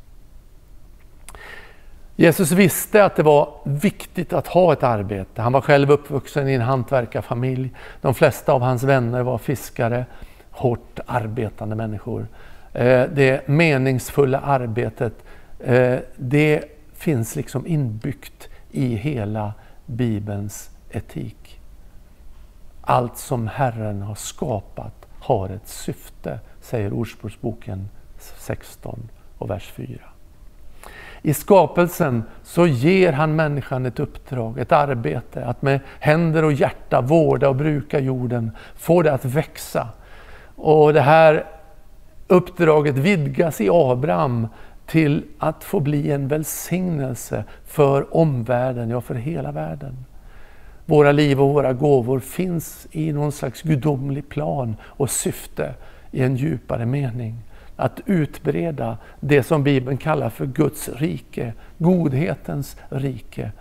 Jesus 2.16 2.52
visste 2.52 3.06
att 3.06 3.16
det 3.16 3.24
var 3.24 3.54
viktigt 3.64 4.34
att 4.34 4.48
ha 4.48 4.74
ett 4.74 4.84
arbete. 4.84 5.42
Han 5.42 5.54
var 5.54 5.62
själv 5.62 5.92
uppvuxen 5.92 6.50
i 6.50 6.54
en 6.54 6.62
hantverkarfamilj. 6.62 7.74
De 8.02 8.14
flesta 8.14 8.54
av 8.54 8.62
hans 8.62 8.84
vänner 8.84 9.24
var 9.24 9.38
fiskare, 9.38 10.06
hårt 10.52 11.00
arbetande 11.06 11.76
människor. 11.76 12.28
Eh, 12.74 13.04
det 13.14 13.48
meningsfulla 13.48 14.40
arbetet, 14.40 15.14
eh, 15.60 15.98
det 16.16 16.64
finns 16.94 17.36
liksom 17.36 17.68
inbyggt 17.68 18.50
i 18.72 18.96
hela 18.96 19.54
Bibelns 19.86 20.70
etik. 20.90 21.62
Allt 22.82 23.18
som 23.18 23.48
Herren 23.48 24.02
har 24.02 24.16
skapat 24.16 25.06
har 25.20 25.50
ett 25.50 25.68
syfte, 25.68 26.40
säger 26.62 26.94
Ordspråksboken 26.94 27.90
16 28.18 29.10
och 29.38 29.50
vers 29.50 29.72
4. 29.76 30.15
I 31.26 31.34
skapelsen 31.34 32.24
så 32.44 32.68
ger 32.68 33.14
han 33.14 33.36
människan 33.36 33.86
ett 33.86 34.00
uppdrag, 34.00 34.60
ett 34.60 34.72
arbete, 34.72 35.46
att 35.46 35.62
med 35.62 35.80
händer 36.00 36.44
och 36.44 36.54
hjärta 36.54 37.02
vårda 37.02 37.50
och 37.50 37.56
bruka 37.56 38.00
jorden, 38.00 38.52
få 38.76 39.02
det 39.02 39.14
att 39.14 39.26
växa. 39.26 39.88
Och 40.56 40.94
det 40.94 41.02
här 41.02 41.46
uppdraget 42.28 42.98
vidgas 42.98 43.62
i 43.62 43.70
Abraham 43.72 44.48
till 44.86 45.24
att 45.40 45.64
få 45.64 45.80
bli 45.80 46.12
en 46.12 46.28
välsignelse 46.28 47.44
för 47.66 48.18
omvärlden, 48.18 48.90
ja 48.90 49.02
för 49.02 49.16
hela 49.16 49.52
världen. 49.52 50.06
Våra 50.86 51.12
liv 51.12 51.42
och 51.42 51.54
våra 51.54 51.74
gåvor 51.74 52.20
finns 52.20 52.88
i 52.92 53.12
någon 53.12 53.32
slags 53.32 53.62
gudomlig 53.62 54.30
plan 54.30 54.76
och 54.84 55.10
syfte 55.10 55.74
i 56.12 56.24
en 56.24 56.36
djupare 56.36 56.86
mening 56.86 57.36
att 57.76 58.02
utbreda 58.06 58.98
det 59.20 59.44
som 59.44 59.64
Bibeln 59.64 59.98
kallar 59.98 60.30
för 60.30 60.46
Guds 60.46 60.90
rike, 60.90 61.54
godhetens 61.78 62.78
rike. 62.90 63.52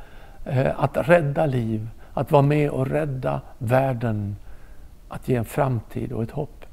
Eh, 0.44 0.80
att 0.80 1.08
rädda 1.08 1.46
liv, 1.46 1.88
att 2.14 2.32
vara 2.32 2.42
med 2.42 2.70
och 2.70 2.86
rädda 2.86 3.40
världen, 3.58 4.36
att 5.08 5.28
ge 5.28 5.36
en 5.36 5.44
framtid 5.44 6.12
och 6.12 6.22
ett 6.22 6.30
hopp. 6.30 6.64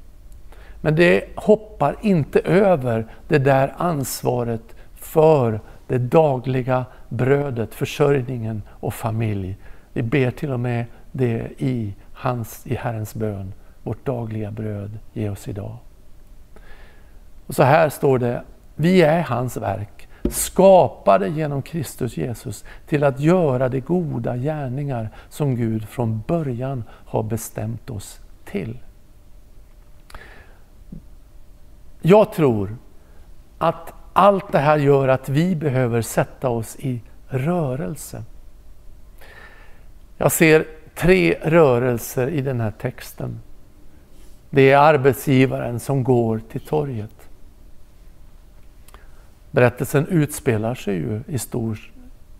Men 0.80 0.96
det 0.96 1.24
hoppar 1.36 1.96
inte 2.00 2.40
över 2.40 3.06
det 3.28 3.38
där 3.38 3.74
ansvaret 3.76 4.76
för 4.94 5.60
det 5.86 5.98
dagliga 5.98 6.84
brödet, 7.08 7.74
försörjningen 7.74 8.62
och 8.68 8.94
familj. 8.94 9.56
Vi 9.92 10.02
ber 10.02 10.30
till 10.30 10.52
och 10.52 10.60
med 10.60 10.84
det 11.12 11.48
i, 11.58 11.94
hans, 12.12 12.66
i 12.66 12.74
Herrens 12.74 13.14
bön. 13.14 13.52
Vårt 13.82 14.06
dagliga 14.06 14.50
bröd 14.50 14.98
ge 15.12 15.28
oss 15.28 15.48
idag. 15.48 15.76
Och 17.52 17.56
så 17.56 17.62
här 17.62 17.88
står 17.88 18.18
det, 18.18 18.42
vi 18.76 19.02
är 19.02 19.22
hans 19.22 19.56
verk, 19.56 20.08
skapade 20.30 21.28
genom 21.28 21.62
Kristus 21.62 22.16
Jesus 22.16 22.64
till 22.86 23.04
att 23.04 23.20
göra 23.20 23.68
de 23.68 23.80
goda 23.80 24.36
gärningar 24.36 25.10
som 25.28 25.56
Gud 25.56 25.88
från 25.88 26.22
början 26.26 26.84
har 26.88 27.22
bestämt 27.22 27.90
oss 27.90 28.20
till. 28.44 28.78
Jag 32.00 32.32
tror 32.32 32.76
att 33.58 33.94
allt 34.12 34.52
det 34.52 34.58
här 34.58 34.78
gör 34.78 35.08
att 35.08 35.28
vi 35.28 35.56
behöver 35.56 36.02
sätta 36.02 36.48
oss 36.48 36.76
i 36.76 37.02
rörelse. 37.28 38.22
Jag 40.16 40.32
ser 40.32 40.66
tre 40.94 41.38
rörelser 41.42 42.28
i 42.28 42.40
den 42.40 42.60
här 42.60 42.72
texten. 42.80 43.40
Det 44.50 44.70
är 44.70 44.78
arbetsgivaren 44.78 45.80
som 45.80 46.04
går 46.04 46.40
till 46.50 46.60
torget. 46.60 47.21
Berättelsen 49.52 50.06
utspelar 50.06 50.74
sig 50.74 50.94
ju 50.94 51.20
i, 51.26 51.38
stor, 51.38 51.78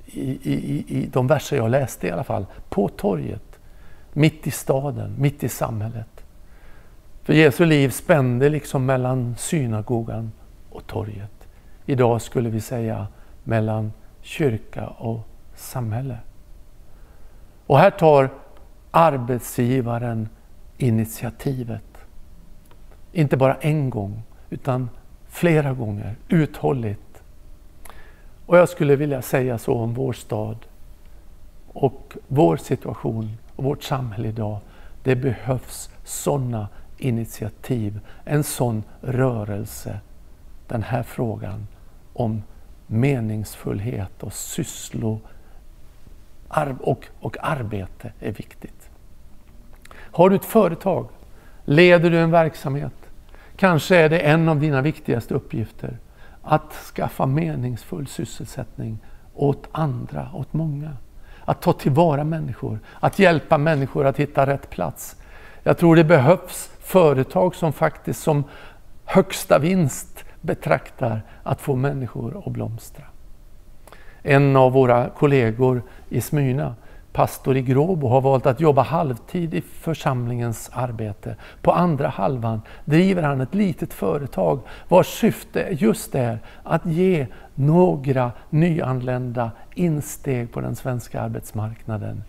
i, 0.07 0.53
i, 0.53 0.85
i 0.89 1.07
de 1.13 1.27
verser 1.27 1.57
jag 1.57 1.71
läste 1.71 2.07
i 2.07 2.11
alla 2.11 2.25
fall, 2.25 2.47
på 2.69 2.89
torget. 2.89 3.59
Mitt 4.13 4.47
i 4.47 4.51
staden, 4.51 5.15
mitt 5.19 5.45
i 5.45 5.49
samhället. 5.49 6.25
För 7.23 7.33
Jesu 7.33 7.65
liv 7.65 7.89
spände 7.89 8.49
liksom 8.49 8.87
mellan 8.87 9.37
synagogan 9.39 10.33
och 10.71 10.87
torget. 10.87 11.49
Idag 11.87 12.23
skulle 12.23 12.51
vi 12.51 12.61
säga 12.61 13.07
mellan 13.45 13.93
kyrka 14.21 14.87
och 14.87 15.21
samhälle. 15.55 16.19
Och 17.67 17.79
här 17.79 17.91
tar 17.91 18.31
arbetsgivaren 18.91 20.29
initiativet. 20.79 21.85
Inte 23.13 23.37
bara 23.37 23.55
en 23.55 23.91
gång, 23.91 24.23
utan 24.51 24.89
flera 25.33 25.73
gånger, 25.73 26.17
uthålligt. 26.29 27.23
Och 28.47 28.59
jag 28.59 28.69
skulle 28.69 28.97
vilja 28.97 29.23
säga 29.23 29.59
så 29.59 29.75
om 29.75 29.95
vår 29.95 30.13
stad 30.13 30.57
och 31.73 32.17
vår 32.29 32.57
situation 32.57 33.37
och 33.57 33.65
vårt 33.65 33.83
samhälle 33.83 34.29
idag. 34.29 34.59
Det 35.03 35.17
behövs 35.17 35.91
sådana 36.05 36.69
initiativ, 36.99 38.01
en 38.25 38.45
sån 38.45 38.83
rörelse. 39.01 40.01
Den 40.69 40.83
här 40.83 41.03
frågan 41.03 41.67
om 42.13 42.43
meningsfullhet 42.87 44.23
och 44.23 44.33
sysslo 44.33 45.21
och, 46.81 47.07
och 47.21 47.37
arbete 47.41 48.13
är 48.21 48.33
viktigt. 48.33 48.91
Har 49.95 50.31
du 50.31 50.37
ett 50.37 50.45
företag? 50.45 51.09
Leder 51.65 52.11
du 52.11 52.19
en 52.19 52.31
verksamhet? 52.31 53.02
Kanske 53.57 53.97
är 53.97 54.09
det 54.09 54.19
en 54.19 54.49
av 54.49 54.61
dina 54.61 54.81
viktigaste 54.81 55.35
uppgifter 55.35 55.99
att 56.43 56.73
skaffa 56.73 57.27
meningsfull 57.27 58.07
sysselsättning 58.07 58.99
åt 59.35 59.69
andra, 59.73 60.29
åt 60.35 60.53
många. 60.53 60.97
Att 61.45 61.63
ta 61.63 61.73
tillvara 61.73 62.25
människor, 62.25 62.79
att 63.01 63.19
hjälpa 63.19 63.59
människor 63.59 64.07
att 64.07 64.17
hitta 64.17 64.47
rätt 64.47 64.71
plats. 64.71 65.17
Jag 65.63 65.79
tror 65.79 65.97
det 65.97 66.05
behövs 66.05 66.71
företag 66.81 67.55
som 67.55 67.73
faktiskt 67.73 68.23
som 68.23 68.45
högsta 69.05 69.59
vinst 69.59 70.25
betraktar 70.41 71.23
att 71.43 71.61
få 71.61 71.77
människor 71.77 72.43
att 72.47 72.53
blomstra. 72.53 73.05
En 74.23 74.57
av 74.57 74.73
våra 74.73 75.09
kollegor 75.09 75.83
i 76.09 76.21
Smyna, 76.21 76.75
pastor 77.13 77.57
i 77.57 77.63
Gråbo, 77.63 78.09
har 78.09 78.21
valt 78.21 78.47
att 78.47 78.61
jobba 78.61 78.83
halvtid 78.83 79.55
i 79.55 79.61
församlingens 79.61 80.71
arbete. 80.73 81.37
På 81.63 81.73
andra 81.73 82.09
halvan 82.09 82.63
driver 82.85 83.23
han 83.23 83.41
ett 83.41 83.55
litet 83.55 83.95
företag 83.95 84.61
vars 84.89 85.07
syfte 85.07 85.69
just 85.71 86.15
är 86.15 86.39
att 86.63 86.87
ge 86.87 87.27
några 87.55 88.33
nyanlända 88.51 89.51
insteg 89.75 90.53
på 90.53 90.61
den 90.61 90.77
svenska 90.77 91.21
arbetsmarknaden. 91.21 92.23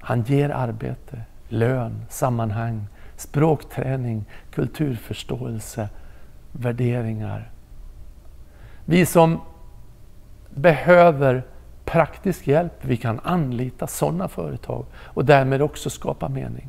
Han 0.00 0.22
ger 0.22 0.50
arbete, 0.50 1.20
lön, 1.48 2.04
sammanhang, 2.08 2.86
språkträning, 3.16 4.24
kulturförståelse, 4.50 5.88
värderingar. 6.52 7.50
Vi 8.84 9.06
som 9.06 9.40
behöver 10.54 11.44
praktisk 11.92 12.46
hjälp, 12.46 12.72
vi 12.80 12.96
kan 12.96 13.20
anlita 13.24 13.86
sådana 13.86 14.28
företag 14.28 14.84
och 14.94 15.24
därmed 15.24 15.62
också 15.62 15.90
skapa 15.90 16.28
mening. 16.28 16.68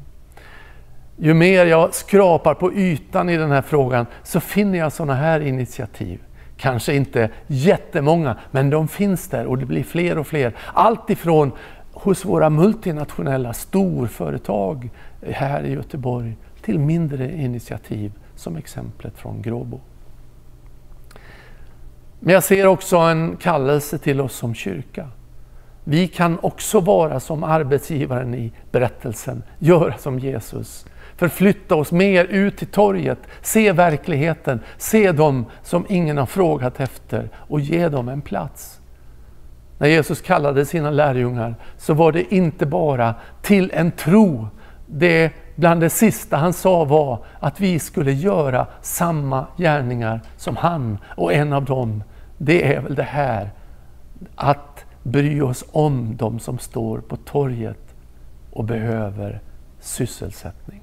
Ju 1.17 1.33
mer 1.33 1.65
jag 1.65 1.93
skrapar 1.93 2.53
på 2.53 2.73
ytan 2.73 3.29
i 3.29 3.37
den 3.37 3.51
här 3.51 3.61
frågan 3.61 4.05
så 4.23 4.39
finner 4.39 4.79
jag 4.79 4.93
sådana 4.93 5.13
här 5.13 5.39
initiativ. 5.39 6.19
Kanske 6.57 6.95
inte 6.95 7.29
jättemånga, 7.47 8.37
men 8.51 8.69
de 8.69 8.87
finns 8.87 9.27
där 9.27 9.45
och 9.45 9.57
det 9.57 9.65
blir 9.65 9.83
fler 9.83 10.17
och 10.17 10.27
fler. 10.27 10.53
Allt 10.73 11.09
ifrån 11.09 11.51
hos 11.93 12.25
våra 12.25 12.49
multinationella 12.49 13.53
storföretag 13.53 14.89
här 15.31 15.63
i 15.63 15.73
Göteborg 15.73 16.37
till 16.61 16.79
mindre 16.79 17.31
initiativ 17.31 18.11
som 18.35 18.55
exemplet 18.55 19.17
från 19.17 19.41
Gråbo. 19.41 19.79
Men 22.25 22.33
jag 22.33 22.43
ser 22.43 22.67
också 22.67 22.97
en 22.97 23.37
kallelse 23.37 23.97
till 23.97 24.21
oss 24.21 24.35
som 24.35 24.53
kyrka. 24.53 25.07
Vi 25.83 26.07
kan 26.07 26.39
också 26.41 26.79
vara 26.79 27.19
som 27.19 27.43
arbetsgivaren 27.43 28.35
i 28.35 28.51
berättelsen, 28.71 29.43
göra 29.59 29.97
som 29.97 30.19
Jesus. 30.19 30.85
Förflytta 31.15 31.75
oss 31.75 31.91
mer 31.91 32.25
ut 32.25 32.57
till 32.57 32.67
torget, 32.67 33.19
se 33.41 33.71
verkligheten, 33.71 34.59
se 34.77 35.11
dem 35.11 35.45
som 35.63 35.85
ingen 35.89 36.17
har 36.17 36.25
frågat 36.25 36.79
efter 36.79 37.29
och 37.35 37.59
ge 37.59 37.89
dem 37.89 38.09
en 38.09 38.21
plats. 38.21 38.79
När 39.77 39.87
Jesus 39.87 40.21
kallade 40.21 40.65
sina 40.65 40.91
lärjungar 40.91 41.55
så 41.77 41.93
var 41.93 42.11
det 42.11 42.33
inte 42.33 42.65
bara 42.65 43.15
till 43.41 43.71
en 43.73 43.91
tro. 43.91 44.47
Det 44.85 45.31
bland 45.55 45.81
det 45.81 45.89
sista 45.89 46.37
han 46.37 46.53
sa 46.53 46.83
var 46.83 47.25
att 47.39 47.59
vi 47.59 47.79
skulle 47.79 48.11
göra 48.11 48.67
samma 48.81 49.45
gärningar 49.57 50.21
som 50.37 50.57
han 50.57 50.97
och 51.15 51.33
en 51.33 51.53
av 51.53 51.65
dem 51.65 52.03
det 52.45 52.73
är 52.73 52.81
väl 52.81 52.95
det 52.95 53.03
här 53.03 53.49
att 54.35 54.85
bry 55.03 55.41
oss 55.41 55.63
om 55.71 56.15
de 56.17 56.39
som 56.39 56.59
står 56.59 56.99
på 56.99 57.15
torget 57.15 57.95
och 58.51 58.63
behöver 58.63 59.41
sysselsättning. 59.79 60.81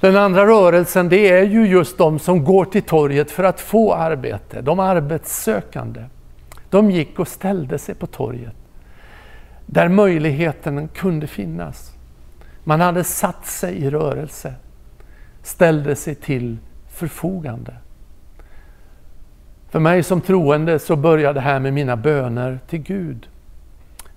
Den 0.00 0.16
andra 0.16 0.46
rörelsen 0.46 1.08
det 1.08 1.28
är 1.28 1.42
ju 1.42 1.66
just 1.66 1.98
de 1.98 2.18
som 2.18 2.44
går 2.44 2.64
till 2.64 2.82
torget 2.82 3.30
för 3.30 3.44
att 3.44 3.60
få 3.60 3.94
arbete, 3.94 4.60
de 4.60 4.80
arbetssökande. 4.80 6.04
De 6.70 6.90
gick 6.90 7.18
och 7.18 7.28
ställde 7.28 7.78
sig 7.78 7.94
på 7.94 8.06
torget 8.06 8.54
där 9.70 9.88
möjligheten 9.88 10.88
kunde 10.88 11.26
finnas. 11.26 11.92
Man 12.64 12.80
hade 12.80 13.04
satt 13.04 13.46
sig 13.46 13.74
i 13.74 13.90
rörelse, 13.90 14.54
ställde 15.42 15.96
sig 15.96 16.14
till 16.14 16.58
förfogande. 16.88 17.74
För 19.70 19.80
mig 19.80 20.02
som 20.02 20.20
troende 20.20 20.78
så 20.78 20.96
börjar 20.96 21.34
det 21.34 21.40
här 21.40 21.60
med 21.60 21.72
mina 21.72 21.96
böner 21.96 22.58
till 22.66 22.78
Gud. 22.78 23.28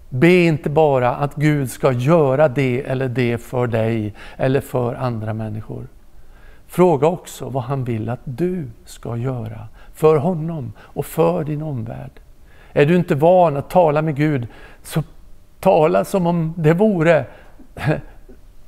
Be 0.09 0.33
inte 0.33 0.69
bara 0.69 1.15
att 1.15 1.35
Gud 1.35 1.71
ska 1.71 1.91
göra 1.91 2.47
det 2.47 2.83
eller 2.83 3.09
det 3.09 3.37
för 3.37 3.67
dig 3.67 4.13
eller 4.37 4.61
för 4.61 4.95
andra 4.95 5.33
människor. 5.33 5.87
Fråga 6.67 7.07
också 7.07 7.49
vad 7.49 7.63
han 7.63 7.83
vill 7.83 8.09
att 8.09 8.19
du 8.23 8.67
ska 8.85 9.17
göra 9.17 9.67
för 9.93 10.17
honom 10.17 10.73
och 10.79 11.05
för 11.05 11.43
din 11.43 11.61
omvärld. 11.61 12.11
Är 12.73 12.85
du 12.85 12.95
inte 12.95 13.15
van 13.15 13.57
att 13.57 13.69
tala 13.69 14.01
med 14.01 14.15
Gud, 14.15 14.47
så 14.83 15.03
tala 15.59 16.05
som 16.05 16.27
om 16.27 16.53
det 16.57 16.73
vore 16.73 17.25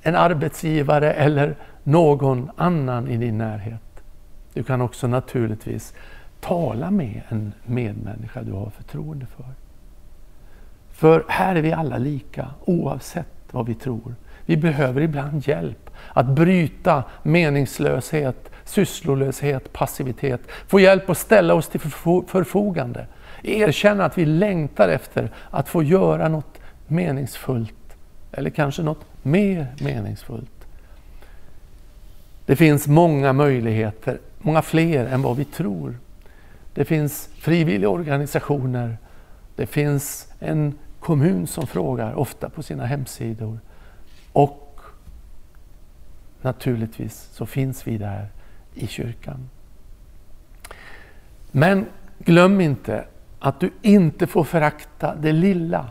en 0.02 0.16
arbetsgivare 0.16 1.14
eller 1.14 1.56
någon 1.84 2.52
annan 2.56 3.08
i 3.08 3.18
din 3.18 3.38
närhet. 3.38 3.82
Du 4.54 4.64
kan 4.64 4.82
också 4.82 5.08
naturligtvis 5.08 5.94
Tala 6.44 6.92
med 6.92 7.22
en 7.30 7.54
medmänniska 7.66 8.44
du 8.44 8.52
har 8.52 8.70
förtroende 8.70 9.26
för. 9.26 9.46
För 10.92 11.26
här 11.28 11.56
är 11.56 11.62
vi 11.62 11.74
alla 11.74 11.98
lika, 11.98 12.48
oavsett 12.66 13.28
vad 13.52 13.66
vi 13.66 13.76
tror. 13.76 14.16
Vi 14.46 14.58
behöver 14.58 15.02
ibland 15.02 15.48
hjälp 15.48 15.90
att 16.14 16.26
bryta 16.26 17.04
meningslöshet, 17.24 18.52
sysslolöshet, 18.64 19.74
passivitet. 19.74 20.42
Få 20.68 20.80
hjälp 20.80 21.10
att 21.10 21.18
ställa 21.18 21.54
oss 21.54 21.68
till 21.68 21.80
förfogande. 22.28 23.06
Erkänna 23.44 24.06
att 24.06 24.18
vi 24.18 24.26
längtar 24.26 24.90
efter 24.90 25.32
att 25.50 25.70
få 25.70 25.84
göra 25.84 26.28
något 26.28 26.60
meningsfullt. 26.88 27.96
Eller 28.32 28.50
kanske 28.50 28.84
något 28.84 29.06
mer 29.22 29.68
meningsfullt. 29.80 30.68
Det 32.46 32.56
finns 32.56 32.88
många 32.88 33.34
möjligheter, 33.34 34.18
många 34.42 34.62
fler 34.62 35.06
än 35.06 35.22
vad 35.22 35.38
vi 35.38 35.46
tror. 35.46 35.98
Det 36.74 36.86
finns 36.86 37.30
frivilliga 37.36 37.90
organisationer. 37.90 38.98
Det 39.56 39.66
finns 39.66 40.28
en 40.40 40.74
kommun 41.00 41.48
som 41.48 41.68
frågar, 41.68 42.14
ofta 42.14 42.50
på 42.50 42.64
sina 42.64 42.86
hemsidor. 42.86 43.60
Och 44.34 44.80
naturligtvis 46.42 47.30
så 47.32 47.46
finns 47.46 47.88
vi 47.88 47.98
där 47.98 48.28
i 48.74 48.88
kyrkan. 48.88 49.50
Men 51.52 51.86
glöm 52.20 52.62
inte 52.62 53.06
att 53.40 53.60
du 53.60 53.72
inte 53.82 54.28
får 54.28 54.44
förakta 54.44 55.16
det 55.16 55.32
lilla. 55.32 55.90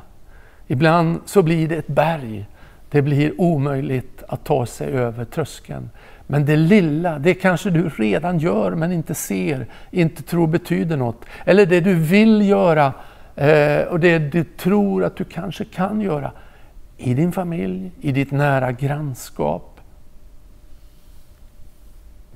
Ibland 0.66 1.20
så 1.26 1.42
blir 1.42 1.68
det 1.68 1.76
ett 1.76 1.86
berg. 1.86 2.46
Det 2.90 3.02
blir 3.02 3.40
omöjligt 3.40 4.22
att 4.28 4.44
ta 4.44 4.66
sig 4.66 4.86
över 4.86 5.24
tröskeln. 5.24 5.90
Men 6.26 6.46
det 6.46 6.56
lilla, 6.56 7.18
det 7.18 7.34
kanske 7.34 7.70
du 7.70 7.88
redan 7.88 8.38
gör 8.38 8.70
men 8.70 8.92
inte 8.92 9.14
ser, 9.14 9.66
inte 9.90 10.22
tror 10.22 10.46
betyder 10.46 10.96
något. 10.96 11.24
Eller 11.44 11.66
det 11.66 11.80
du 11.80 11.94
vill 11.94 12.48
göra 12.48 12.92
eh, 13.36 13.80
och 13.80 14.00
det 14.00 14.18
du 14.18 14.44
tror 14.44 15.04
att 15.04 15.16
du 15.16 15.24
kanske 15.24 15.64
kan 15.64 16.00
göra 16.00 16.32
i 16.96 17.14
din 17.14 17.32
familj, 17.32 17.90
i 18.00 18.12
ditt 18.12 18.30
nära 18.30 18.72
grannskap. 18.72 19.80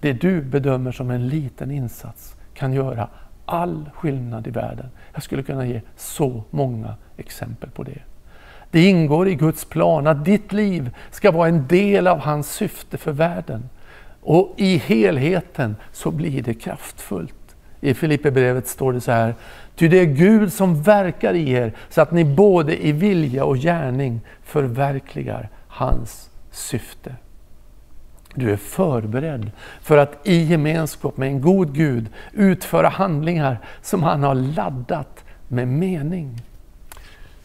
Det 0.00 0.12
du 0.12 0.40
bedömer 0.40 0.92
som 0.92 1.10
en 1.10 1.28
liten 1.28 1.70
insats 1.70 2.36
kan 2.54 2.72
göra 2.72 3.08
all 3.46 3.90
skillnad 3.94 4.46
i 4.46 4.50
världen. 4.50 4.86
Jag 5.12 5.22
skulle 5.22 5.42
kunna 5.42 5.66
ge 5.66 5.80
så 5.96 6.42
många 6.50 6.94
exempel 7.16 7.70
på 7.70 7.82
det. 7.82 7.98
Det 8.70 8.88
ingår 8.88 9.28
i 9.28 9.34
Guds 9.34 9.64
plan 9.64 10.06
att 10.06 10.24
ditt 10.24 10.52
liv 10.52 10.90
ska 11.10 11.30
vara 11.30 11.48
en 11.48 11.66
del 11.66 12.06
av 12.06 12.18
hans 12.18 12.52
syfte 12.52 12.98
för 12.98 13.12
världen. 13.12 13.68
Och 14.26 14.54
i 14.56 14.76
helheten 14.76 15.76
så 15.92 16.10
blir 16.10 16.42
det 16.42 16.54
kraftfullt. 16.54 17.56
I 17.80 17.94
Filipperbrevet 17.94 18.68
står 18.68 18.92
det 18.92 19.00
så 19.00 19.12
här. 19.12 19.34
Ty 19.76 19.88
det 19.88 20.00
är 20.00 20.04
Gud 20.04 20.52
som 20.52 20.82
verkar 20.82 21.34
i 21.34 21.50
er 21.50 21.72
så 21.90 22.00
att 22.00 22.12
ni 22.12 22.24
både 22.24 22.86
i 22.86 22.92
vilja 22.92 23.44
och 23.44 23.56
gärning 23.56 24.20
förverkligar 24.42 25.48
hans 25.68 26.30
syfte. 26.50 27.14
Du 28.34 28.52
är 28.52 28.56
förberedd 28.56 29.50
för 29.80 29.98
att 29.98 30.26
i 30.28 30.42
gemenskap 30.42 31.16
med 31.16 31.28
en 31.28 31.40
god 31.40 31.74
Gud 31.74 32.06
utföra 32.32 32.88
handlingar 32.88 33.58
som 33.82 34.02
han 34.02 34.22
har 34.22 34.34
laddat 34.34 35.24
med 35.48 35.68
mening. 35.68 36.42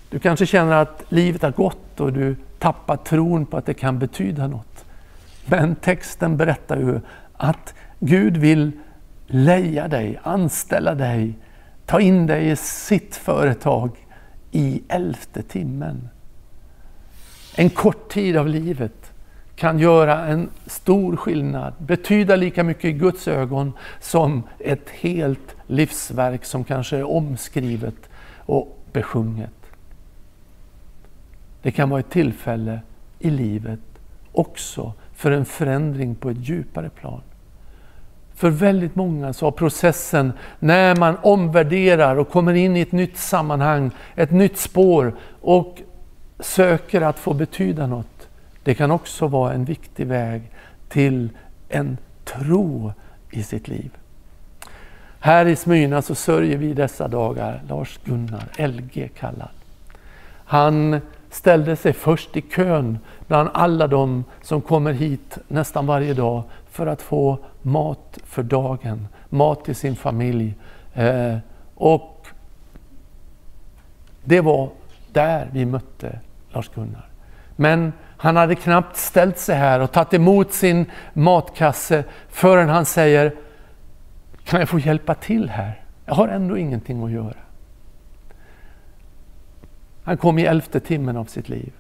Du 0.09 0.19
kanske 0.19 0.45
känner 0.45 0.75
att 0.75 1.03
livet 1.09 1.41
har 1.41 1.51
gått 1.51 1.99
och 1.99 2.13
du 2.13 2.35
tappar 2.59 2.97
tron 2.97 3.45
på 3.45 3.57
att 3.57 3.65
det 3.65 3.73
kan 3.73 3.99
betyda 3.99 4.47
något. 4.47 4.70
Men 5.45 5.75
texten 5.75 6.37
berättar 6.37 6.77
ju 6.77 6.99
att 7.33 7.73
Gud 7.99 8.37
vill 8.37 8.71
leja 9.27 9.87
dig, 9.87 10.19
anställa 10.23 10.95
dig, 10.95 11.37
ta 11.85 11.99
in 11.99 12.27
dig 12.27 12.49
i 12.49 12.55
sitt 12.55 13.15
företag 13.15 13.91
i 14.51 14.81
elfte 14.87 15.43
timmen. 15.43 16.09
En 17.55 17.69
kort 17.69 18.11
tid 18.11 18.37
av 18.37 18.47
livet 18.47 19.13
kan 19.55 19.79
göra 19.79 20.25
en 20.25 20.49
stor 20.65 21.15
skillnad, 21.15 21.73
betyda 21.77 22.35
lika 22.35 22.63
mycket 22.63 22.85
i 22.85 22.91
Guds 22.91 23.27
ögon 23.27 23.73
som 23.99 24.43
ett 24.59 24.89
helt 24.89 25.55
livsverk 25.67 26.45
som 26.45 26.63
kanske 26.63 26.97
är 26.97 27.03
omskrivet 27.03 28.09
och 28.37 28.79
besjunget. 28.91 29.53
Det 31.61 31.71
kan 31.71 31.89
vara 31.89 31.99
ett 31.99 32.09
tillfälle 32.09 32.79
i 33.19 33.29
livet 33.29 33.79
också 34.31 34.93
för 35.21 35.31
en 35.31 35.45
förändring 35.45 36.15
på 36.15 36.29
ett 36.29 36.47
djupare 36.47 36.89
plan. 36.89 37.21
För 38.35 38.49
väldigt 38.49 38.95
många 38.95 39.33
så 39.33 39.45
har 39.45 39.51
processen 39.51 40.33
när 40.59 40.95
man 40.95 41.17
omvärderar 41.21 42.15
och 42.15 42.29
kommer 42.29 42.53
in 42.53 42.77
i 42.77 42.81
ett 42.81 42.91
nytt 42.91 43.17
sammanhang, 43.17 43.91
ett 44.15 44.31
nytt 44.31 44.57
spår 44.57 45.13
och 45.41 45.81
söker 46.39 47.01
att 47.01 47.19
få 47.19 47.33
betyda 47.33 47.87
något. 47.87 48.27
Det 48.63 48.75
kan 48.75 48.91
också 48.91 49.27
vara 49.27 49.53
en 49.53 49.65
viktig 49.65 50.07
väg 50.07 50.41
till 50.89 51.29
en 51.69 51.97
tro 52.25 52.93
i 53.31 53.43
sitt 53.43 53.67
liv. 53.67 53.91
Här 55.19 55.45
i 55.45 55.55
Smyrna 55.55 56.01
så 56.01 56.15
sörjer 56.15 56.57
vi 56.57 56.73
dessa 56.73 57.07
dagar 57.07 57.61
Lars-Gunnar, 57.67 58.67
LG 58.67 59.09
kallad. 59.19 59.49
Han 60.45 61.01
ställde 61.29 61.75
sig 61.75 61.93
först 61.93 62.37
i 62.37 62.41
kön 62.41 62.99
bland 63.31 63.49
alla 63.53 63.87
de 63.87 64.23
som 64.41 64.61
kommer 64.61 64.93
hit 64.93 65.37
nästan 65.47 65.85
varje 65.85 66.13
dag 66.13 66.43
för 66.69 66.87
att 66.87 67.01
få 67.01 67.37
mat 67.61 68.19
för 68.23 68.43
dagen, 68.43 69.07
mat 69.29 69.65
till 69.65 69.75
sin 69.75 69.95
familj. 69.95 70.55
Eh, 70.93 71.37
och 71.75 72.27
det 74.23 74.41
var 74.41 74.69
där 75.11 75.49
vi 75.53 75.65
mötte 75.65 76.19
Lars-Gunnar. 76.49 77.09
Men 77.55 77.93
han 78.17 78.35
hade 78.35 78.55
knappt 78.55 78.97
ställt 78.97 79.37
sig 79.37 79.55
här 79.55 79.79
och 79.79 79.91
tagit 79.91 80.13
emot 80.13 80.53
sin 80.53 80.85
matkasse 81.13 82.03
förrän 82.29 82.69
han 82.69 82.85
säger 82.85 83.35
Kan 84.43 84.59
jag 84.59 84.69
få 84.69 84.79
hjälpa 84.79 85.15
till 85.15 85.49
här? 85.49 85.83
Jag 86.05 86.15
har 86.15 86.27
ändå 86.27 86.57
ingenting 86.57 87.03
att 87.03 87.11
göra. 87.11 87.37
Han 90.03 90.17
kom 90.17 90.39
i 90.39 90.43
elfte 90.43 90.79
timmen 90.79 91.17
av 91.17 91.25
sitt 91.25 91.49
liv. 91.49 91.73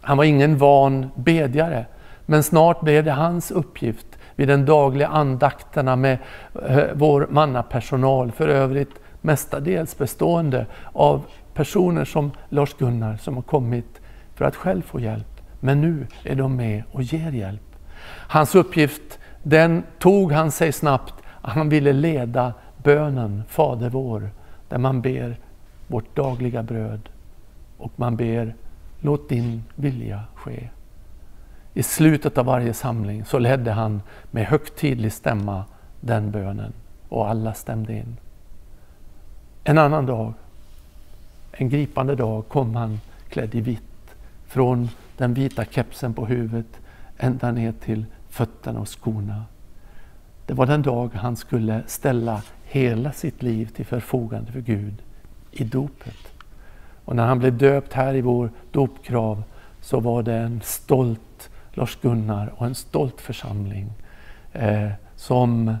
Han 0.00 0.16
var 0.16 0.24
ingen 0.24 0.58
van 0.58 1.10
bedjare, 1.14 1.86
men 2.26 2.42
snart 2.42 2.80
blev 2.80 3.04
det 3.04 3.12
hans 3.12 3.50
uppgift 3.50 4.06
vid 4.36 4.48
den 4.48 4.64
dagliga 4.64 5.08
andakterna 5.08 5.96
med 5.96 6.18
eh, 6.66 6.84
vår 6.94 7.26
mannapersonal, 7.30 8.32
för 8.32 8.48
övrigt 8.48 9.00
mestadels 9.20 9.98
bestående 9.98 10.66
av 10.92 11.24
personer 11.54 12.04
som 12.04 12.30
Lars-Gunnar 12.48 13.16
som 13.16 13.34
har 13.34 13.42
kommit 13.42 14.00
för 14.34 14.44
att 14.44 14.56
själv 14.56 14.82
få 14.82 15.00
hjälp. 15.00 15.40
Men 15.60 15.80
nu 15.80 16.06
är 16.24 16.34
de 16.34 16.56
med 16.56 16.82
och 16.92 17.02
ger 17.02 17.32
hjälp. 17.32 17.76
Hans 18.28 18.54
uppgift, 18.54 19.18
den 19.42 19.82
tog 19.98 20.32
han 20.32 20.50
sig 20.50 20.72
snabbt. 20.72 21.14
Han 21.42 21.68
ville 21.68 21.92
leda 21.92 22.54
bönen 22.76 23.42
Fader 23.48 23.88
vår, 23.88 24.30
där 24.68 24.78
man 24.78 25.00
ber 25.00 25.36
vårt 25.86 26.16
dagliga 26.16 26.62
bröd 26.62 27.08
och 27.78 27.92
man 27.96 28.16
ber 28.16 28.54
låt 29.00 29.28
din 29.28 29.64
vilja 29.74 30.24
ske. 30.34 30.68
I 31.74 31.82
slutet 31.82 32.38
av 32.38 32.46
varje 32.46 32.74
samling 32.74 33.24
så 33.24 33.38
ledde 33.38 33.72
han 33.72 34.02
med 34.30 34.46
högtidlig 34.46 35.12
stämma 35.12 35.64
den 36.00 36.30
bönen 36.30 36.72
och 37.08 37.28
alla 37.28 37.54
stämde 37.54 37.92
in. 37.92 38.16
En 39.64 39.78
annan 39.78 40.06
dag, 40.06 40.32
en 41.52 41.68
gripande 41.68 42.14
dag, 42.14 42.48
kom 42.48 42.76
han 42.76 43.00
klädd 43.28 43.54
i 43.54 43.60
vitt. 43.60 43.82
Från 44.46 44.88
den 45.16 45.34
vita 45.34 45.64
kepsen 45.64 46.14
på 46.14 46.26
huvudet 46.26 46.80
ända 47.18 47.52
ner 47.52 47.72
till 47.72 48.06
fötterna 48.28 48.80
och 48.80 48.88
skorna. 48.88 49.44
Det 50.46 50.54
var 50.54 50.66
den 50.66 50.82
dag 50.82 51.10
han 51.14 51.36
skulle 51.36 51.82
ställa 51.86 52.42
hela 52.64 53.12
sitt 53.12 53.42
liv 53.42 53.66
till 53.66 53.86
förfogande 53.86 54.52
för 54.52 54.60
Gud 54.60 55.02
i 55.50 55.64
dopet. 55.64 56.29
Och 57.10 57.16
när 57.16 57.26
han 57.26 57.38
blev 57.38 57.58
döpt 57.58 57.92
här 57.92 58.14
i 58.14 58.20
vår 58.20 58.50
dopkrav 58.70 59.42
så 59.80 60.00
var 60.00 60.22
det 60.22 60.34
en 60.34 60.60
stolt 60.60 61.50
Lars-Gunnar 61.72 62.52
och 62.56 62.66
en 62.66 62.74
stolt 62.74 63.20
församling 63.20 63.92
eh, 64.52 64.90
som 65.16 65.76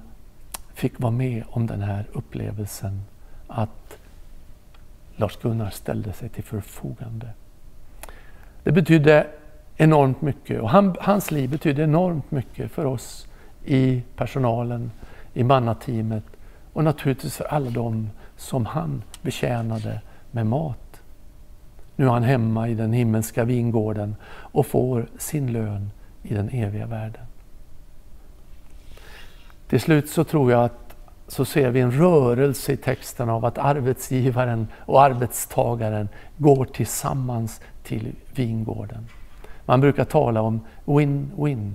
fick 0.74 1.00
vara 1.00 1.12
med 1.12 1.44
om 1.46 1.66
den 1.66 1.82
här 1.82 2.04
upplevelsen 2.12 3.02
att 3.46 3.98
Lars-Gunnar 5.16 5.70
ställde 5.70 6.12
sig 6.12 6.28
till 6.28 6.44
förfogande. 6.44 7.28
Det 8.62 8.72
betydde 8.72 9.26
enormt 9.76 10.22
mycket 10.22 10.60
och 10.60 10.70
han, 10.70 10.96
hans 11.00 11.30
liv 11.30 11.50
betydde 11.50 11.82
enormt 11.82 12.30
mycket 12.30 12.70
för 12.70 12.84
oss 12.84 13.26
i 13.64 14.02
personalen, 14.16 14.90
i 15.34 15.44
mannateamet 15.44 16.24
och 16.72 16.84
naturligtvis 16.84 17.36
för 17.36 17.44
alla 17.44 17.70
de 17.70 18.10
som 18.36 18.66
han 18.66 19.02
betjänade 19.22 20.00
med 20.30 20.46
mat 20.46 20.89
nu 22.00 22.06
är 22.06 22.10
han 22.10 22.22
hemma 22.22 22.68
i 22.68 22.74
den 22.74 22.92
himmelska 22.92 23.44
vingården 23.44 24.16
och 24.26 24.66
får 24.66 25.06
sin 25.18 25.52
lön 25.52 25.90
i 26.22 26.34
den 26.34 26.48
eviga 26.48 26.86
världen. 26.86 27.22
Till 29.68 29.80
slut 29.80 30.10
så 30.10 30.24
tror 30.24 30.52
jag 30.52 30.64
att 30.64 30.96
så 31.28 31.44
ser 31.44 31.70
vi 31.70 31.80
en 31.80 31.92
rörelse 31.92 32.72
i 32.72 32.76
texten 32.76 33.30
av 33.30 33.44
att 33.44 33.58
arbetsgivaren 33.58 34.68
och 34.76 35.02
arbetstagaren 35.02 36.08
går 36.36 36.64
tillsammans 36.64 37.60
till 37.82 38.12
vingården. 38.34 39.08
Man 39.64 39.80
brukar 39.80 40.04
tala 40.04 40.42
om 40.42 40.60
win-win. 40.84 41.74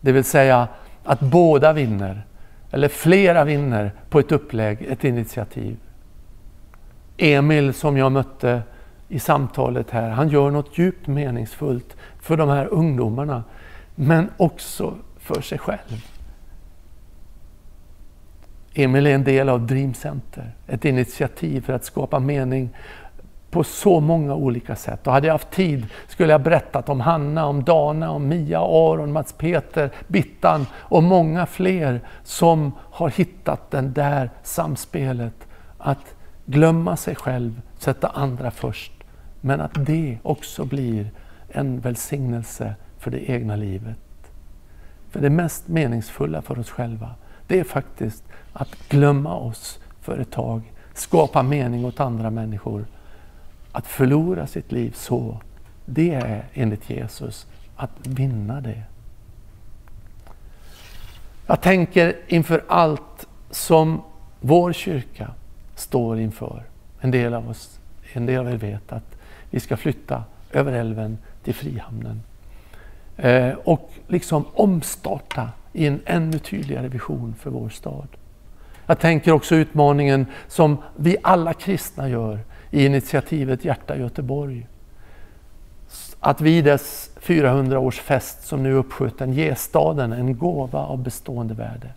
Det 0.00 0.12
vill 0.12 0.24
säga 0.24 0.68
att 1.04 1.20
båda 1.20 1.72
vinner, 1.72 2.26
eller 2.70 2.88
flera 2.88 3.44
vinner 3.44 3.92
på 4.10 4.18
ett 4.18 4.32
upplägg, 4.32 4.82
ett 4.82 5.04
initiativ. 5.04 5.76
Emil 7.16 7.74
som 7.74 7.96
jag 7.96 8.12
mötte 8.12 8.62
i 9.10 9.18
samtalet 9.18 9.90
här. 9.90 10.10
Han 10.10 10.28
gör 10.28 10.50
något 10.50 10.78
djupt 10.78 11.06
meningsfullt 11.06 11.96
för 12.20 12.36
de 12.36 12.48
här 12.48 12.66
ungdomarna, 12.66 13.44
men 13.94 14.30
också 14.36 14.94
för 15.18 15.40
sig 15.40 15.58
själv. 15.58 16.06
Emil 18.74 19.06
är 19.06 19.14
en 19.14 19.24
del 19.24 19.48
av 19.48 19.66
Dream 19.66 19.94
Center, 19.94 20.54
ett 20.66 20.84
initiativ 20.84 21.60
för 21.60 21.72
att 21.72 21.84
skapa 21.84 22.18
mening 22.18 22.70
på 23.50 23.64
så 23.64 24.00
många 24.00 24.34
olika 24.34 24.76
sätt. 24.76 25.06
Och 25.06 25.12
hade 25.12 25.26
jag 25.26 25.34
haft 25.34 25.50
tid 25.50 25.86
skulle 26.08 26.32
jag 26.32 26.42
berättat 26.42 26.88
om 26.88 27.00
Hanna, 27.00 27.46
om 27.46 27.64
Dana, 27.64 28.10
om 28.10 28.28
Mia, 28.28 28.60
Aron, 28.60 29.12
Mats 29.12 29.32
Peter, 29.32 29.90
Bittan 30.06 30.66
och 30.74 31.02
många 31.02 31.46
fler 31.46 32.00
som 32.24 32.72
har 32.78 33.08
hittat 33.08 33.70
det 33.70 33.80
där 33.80 34.30
samspelet. 34.42 35.48
Att 35.78 36.14
glömma 36.46 36.96
sig 36.96 37.14
själv, 37.14 37.60
sätta 37.78 38.08
andra 38.08 38.50
först 38.50 38.99
men 39.40 39.60
att 39.60 39.86
det 39.86 40.18
också 40.22 40.64
blir 40.64 41.10
en 41.48 41.80
välsignelse 41.80 42.74
för 42.98 43.10
det 43.10 43.30
egna 43.30 43.56
livet. 43.56 43.98
För 45.10 45.20
det 45.20 45.30
mest 45.30 45.68
meningsfulla 45.68 46.42
för 46.42 46.58
oss 46.58 46.70
själva, 46.70 47.14
det 47.46 47.60
är 47.60 47.64
faktiskt 47.64 48.24
att 48.52 48.88
glömma 48.88 49.36
oss 49.36 49.78
för 50.00 50.18
ett 50.18 50.30
tag, 50.30 50.72
skapa 50.94 51.42
mening 51.42 51.84
åt 51.84 52.00
andra 52.00 52.30
människor. 52.30 52.86
Att 53.72 53.86
förlora 53.86 54.46
sitt 54.46 54.72
liv 54.72 54.92
så, 54.96 55.40
det 55.84 56.14
är 56.14 56.44
enligt 56.54 56.90
Jesus 56.90 57.46
att 57.76 58.06
vinna 58.06 58.60
det. 58.60 58.82
Jag 61.46 61.60
tänker 61.60 62.16
inför 62.26 62.64
allt 62.68 63.28
som 63.50 64.02
vår 64.40 64.72
kyrka 64.72 65.30
står 65.74 66.18
inför. 66.18 66.62
En 67.00 67.10
del 67.10 67.34
av 67.34 67.50
oss, 67.50 67.80
en 68.12 68.26
del 68.26 68.40
av 68.40 68.52
er 68.52 68.56
vet 68.56 68.92
att 68.92 69.19
vi 69.50 69.60
ska 69.60 69.76
flytta 69.76 70.24
över 70.52 70.72
älven 70.72 71.18
till 71.44 71.54
Frihamnen. 71.54 72.22
Eh, 73.16 73.52
och 73.64 73.90
liksom 74.06 74.44
omstarta 74.54 75.48
i 75.72 75.86
en 75.86 76.00
ännu 76.04 76.38
tydligare 76.38 76.88
vision 76.88 77.34
för 77.38 77.50
vår 77.50 77.68
stad. 77.68 78.08
Jag 78.86 78.98
tänker 78.98 79.32
också 79.32 79.54
utmaningen 79.54 80.26
som 80.48 80.76
vi 80.96 81.16
alla 81.22 81.54
kristna 81.54 82.08
gör 82.08 82.38
i 82.70 82.86
initiativet 82.86 83.64
Hjärta 83.64 83.96
Göteborg. 83.96 84.66
Att 86.20 86.40
vid 86.40 86.64
dess 86.64 87.10
400-årsfest 87.20 88.42
som 88.42 88.62
nu 88.62 88.70
är 88.70 88.74
uppskjuten 88.74 89.32
ge 89.32 89.54
staden 89.54 90.12
en 90.12 90.38
gåva 90.38 90.78
av 90.78 91.02
bestående 91.02 91.54
värde. 91.54 91.88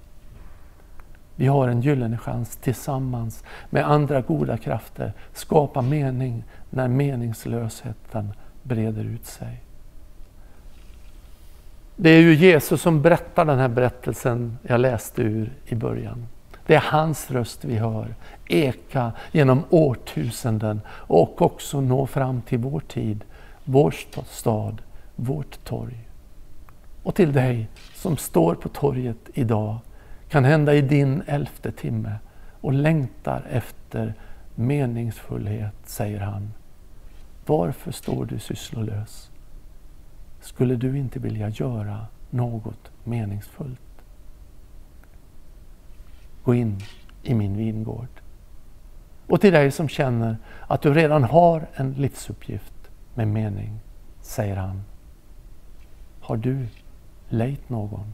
Vi 1.35 1.47
har 1.47 1.67
en 1.67 1.81
gyllene 1.81 2.17
chans 2.17 2.55
tillsammans 2.55 3.43
med 3.69 3.89
andra 3.89 4.21
goda 4.21 4.57
krafter 4.57 5.13
skapa 5.33 5.81
mening 5.81 6.43
när 6.69 6.87
meningslösheten 6.87 8.33
breder 8.63 9.03
ut 9.03 9.25
sig. 9.25 9.63
Det 11.95 12.09
är 12.09 12.21
ju 12.21 12.35
Jesus 12.35 12.81
som 12.81 13.01
berättar 13.01 13.45
den 13.45 13.59
här 13.59 13.67
berättelsen 13.67 14.57
jag 14.63 14.79
läste 14.79 15.21
ur 15.21 15.53
i 15.65 15.75
början. 15.75 16.27
Det 16.65 16.75
är 16.75 16.83
hans 16.85 17.31
röst 17.31 17.65
vi 17.65 17.77
hör 17.77 18.15
eka 18.47 19.11
genom 19.31 19.63
årtusenden 19.69 20.81
och 20.89 21.41
också 21.41 21.81
nå 21.81 22.07
fram 22.07 22.41
till 22.41 22.59
vår 22.59 22.79
tid, 22.79 23.23
vår 23.63 23.93
stad, 24.29 24.81
vårt 25.15 25.63
torg. 25.63 26.09
Och 27.03 27.15
till 27.15 27.33
dig 27.33 27.67
som 27.95 28.17
står 28.17 28.55
på 28.55 28.69
torget 28.69 29.29
idag, 29.33 29.77
kan 30.33 30.45
hända 30.45 30.73
i 30.73 30.81
din 30.81 31.23
elfte 31.27 31.71
timme 31.71 32.15
och 32.61 32.73
längtar 32.73 33.45
efter 33.49 34.13
meningsfullhet, 34.55 35.75
säger 35.85 36.19
han. 36.19 36.53
Varför 37.45 37.91
står 37.91 38.25
du 38.25 38.39
sysslolös? 38.39 39.31
Skulle 40.41 40.75
du 40.75 40.97
inte 40.97 41.19
vilja 41.19 41.49
göra 41.49 42.07
något 42.29 42.91
meningsfullt? 43.03 44.03
Gå 46.43 46.53
in 46.55 46.81
i 47.23 47.33
min 47.33 47.57
vingård. 47.57 48.21
Och 49.27 49.41
till 49.41 49.53
dig 49.53 49.71
som 49.71 49.89
känner 49.89 50.37
att 50.67 50.81
du 50.81 50.93
redan 50.93 51.23
har 51.23 51.67
en 51.73 51.93
livsuppgift 51.93 52.89
med 53.13 53.27
mening, 53.27 53.79
säger 54.21 54.55
han. 54.55 54.83
Har 56.21 56.37
du 56.37 56.67
lejt 57.29 57.69
någon? 57.69 58.13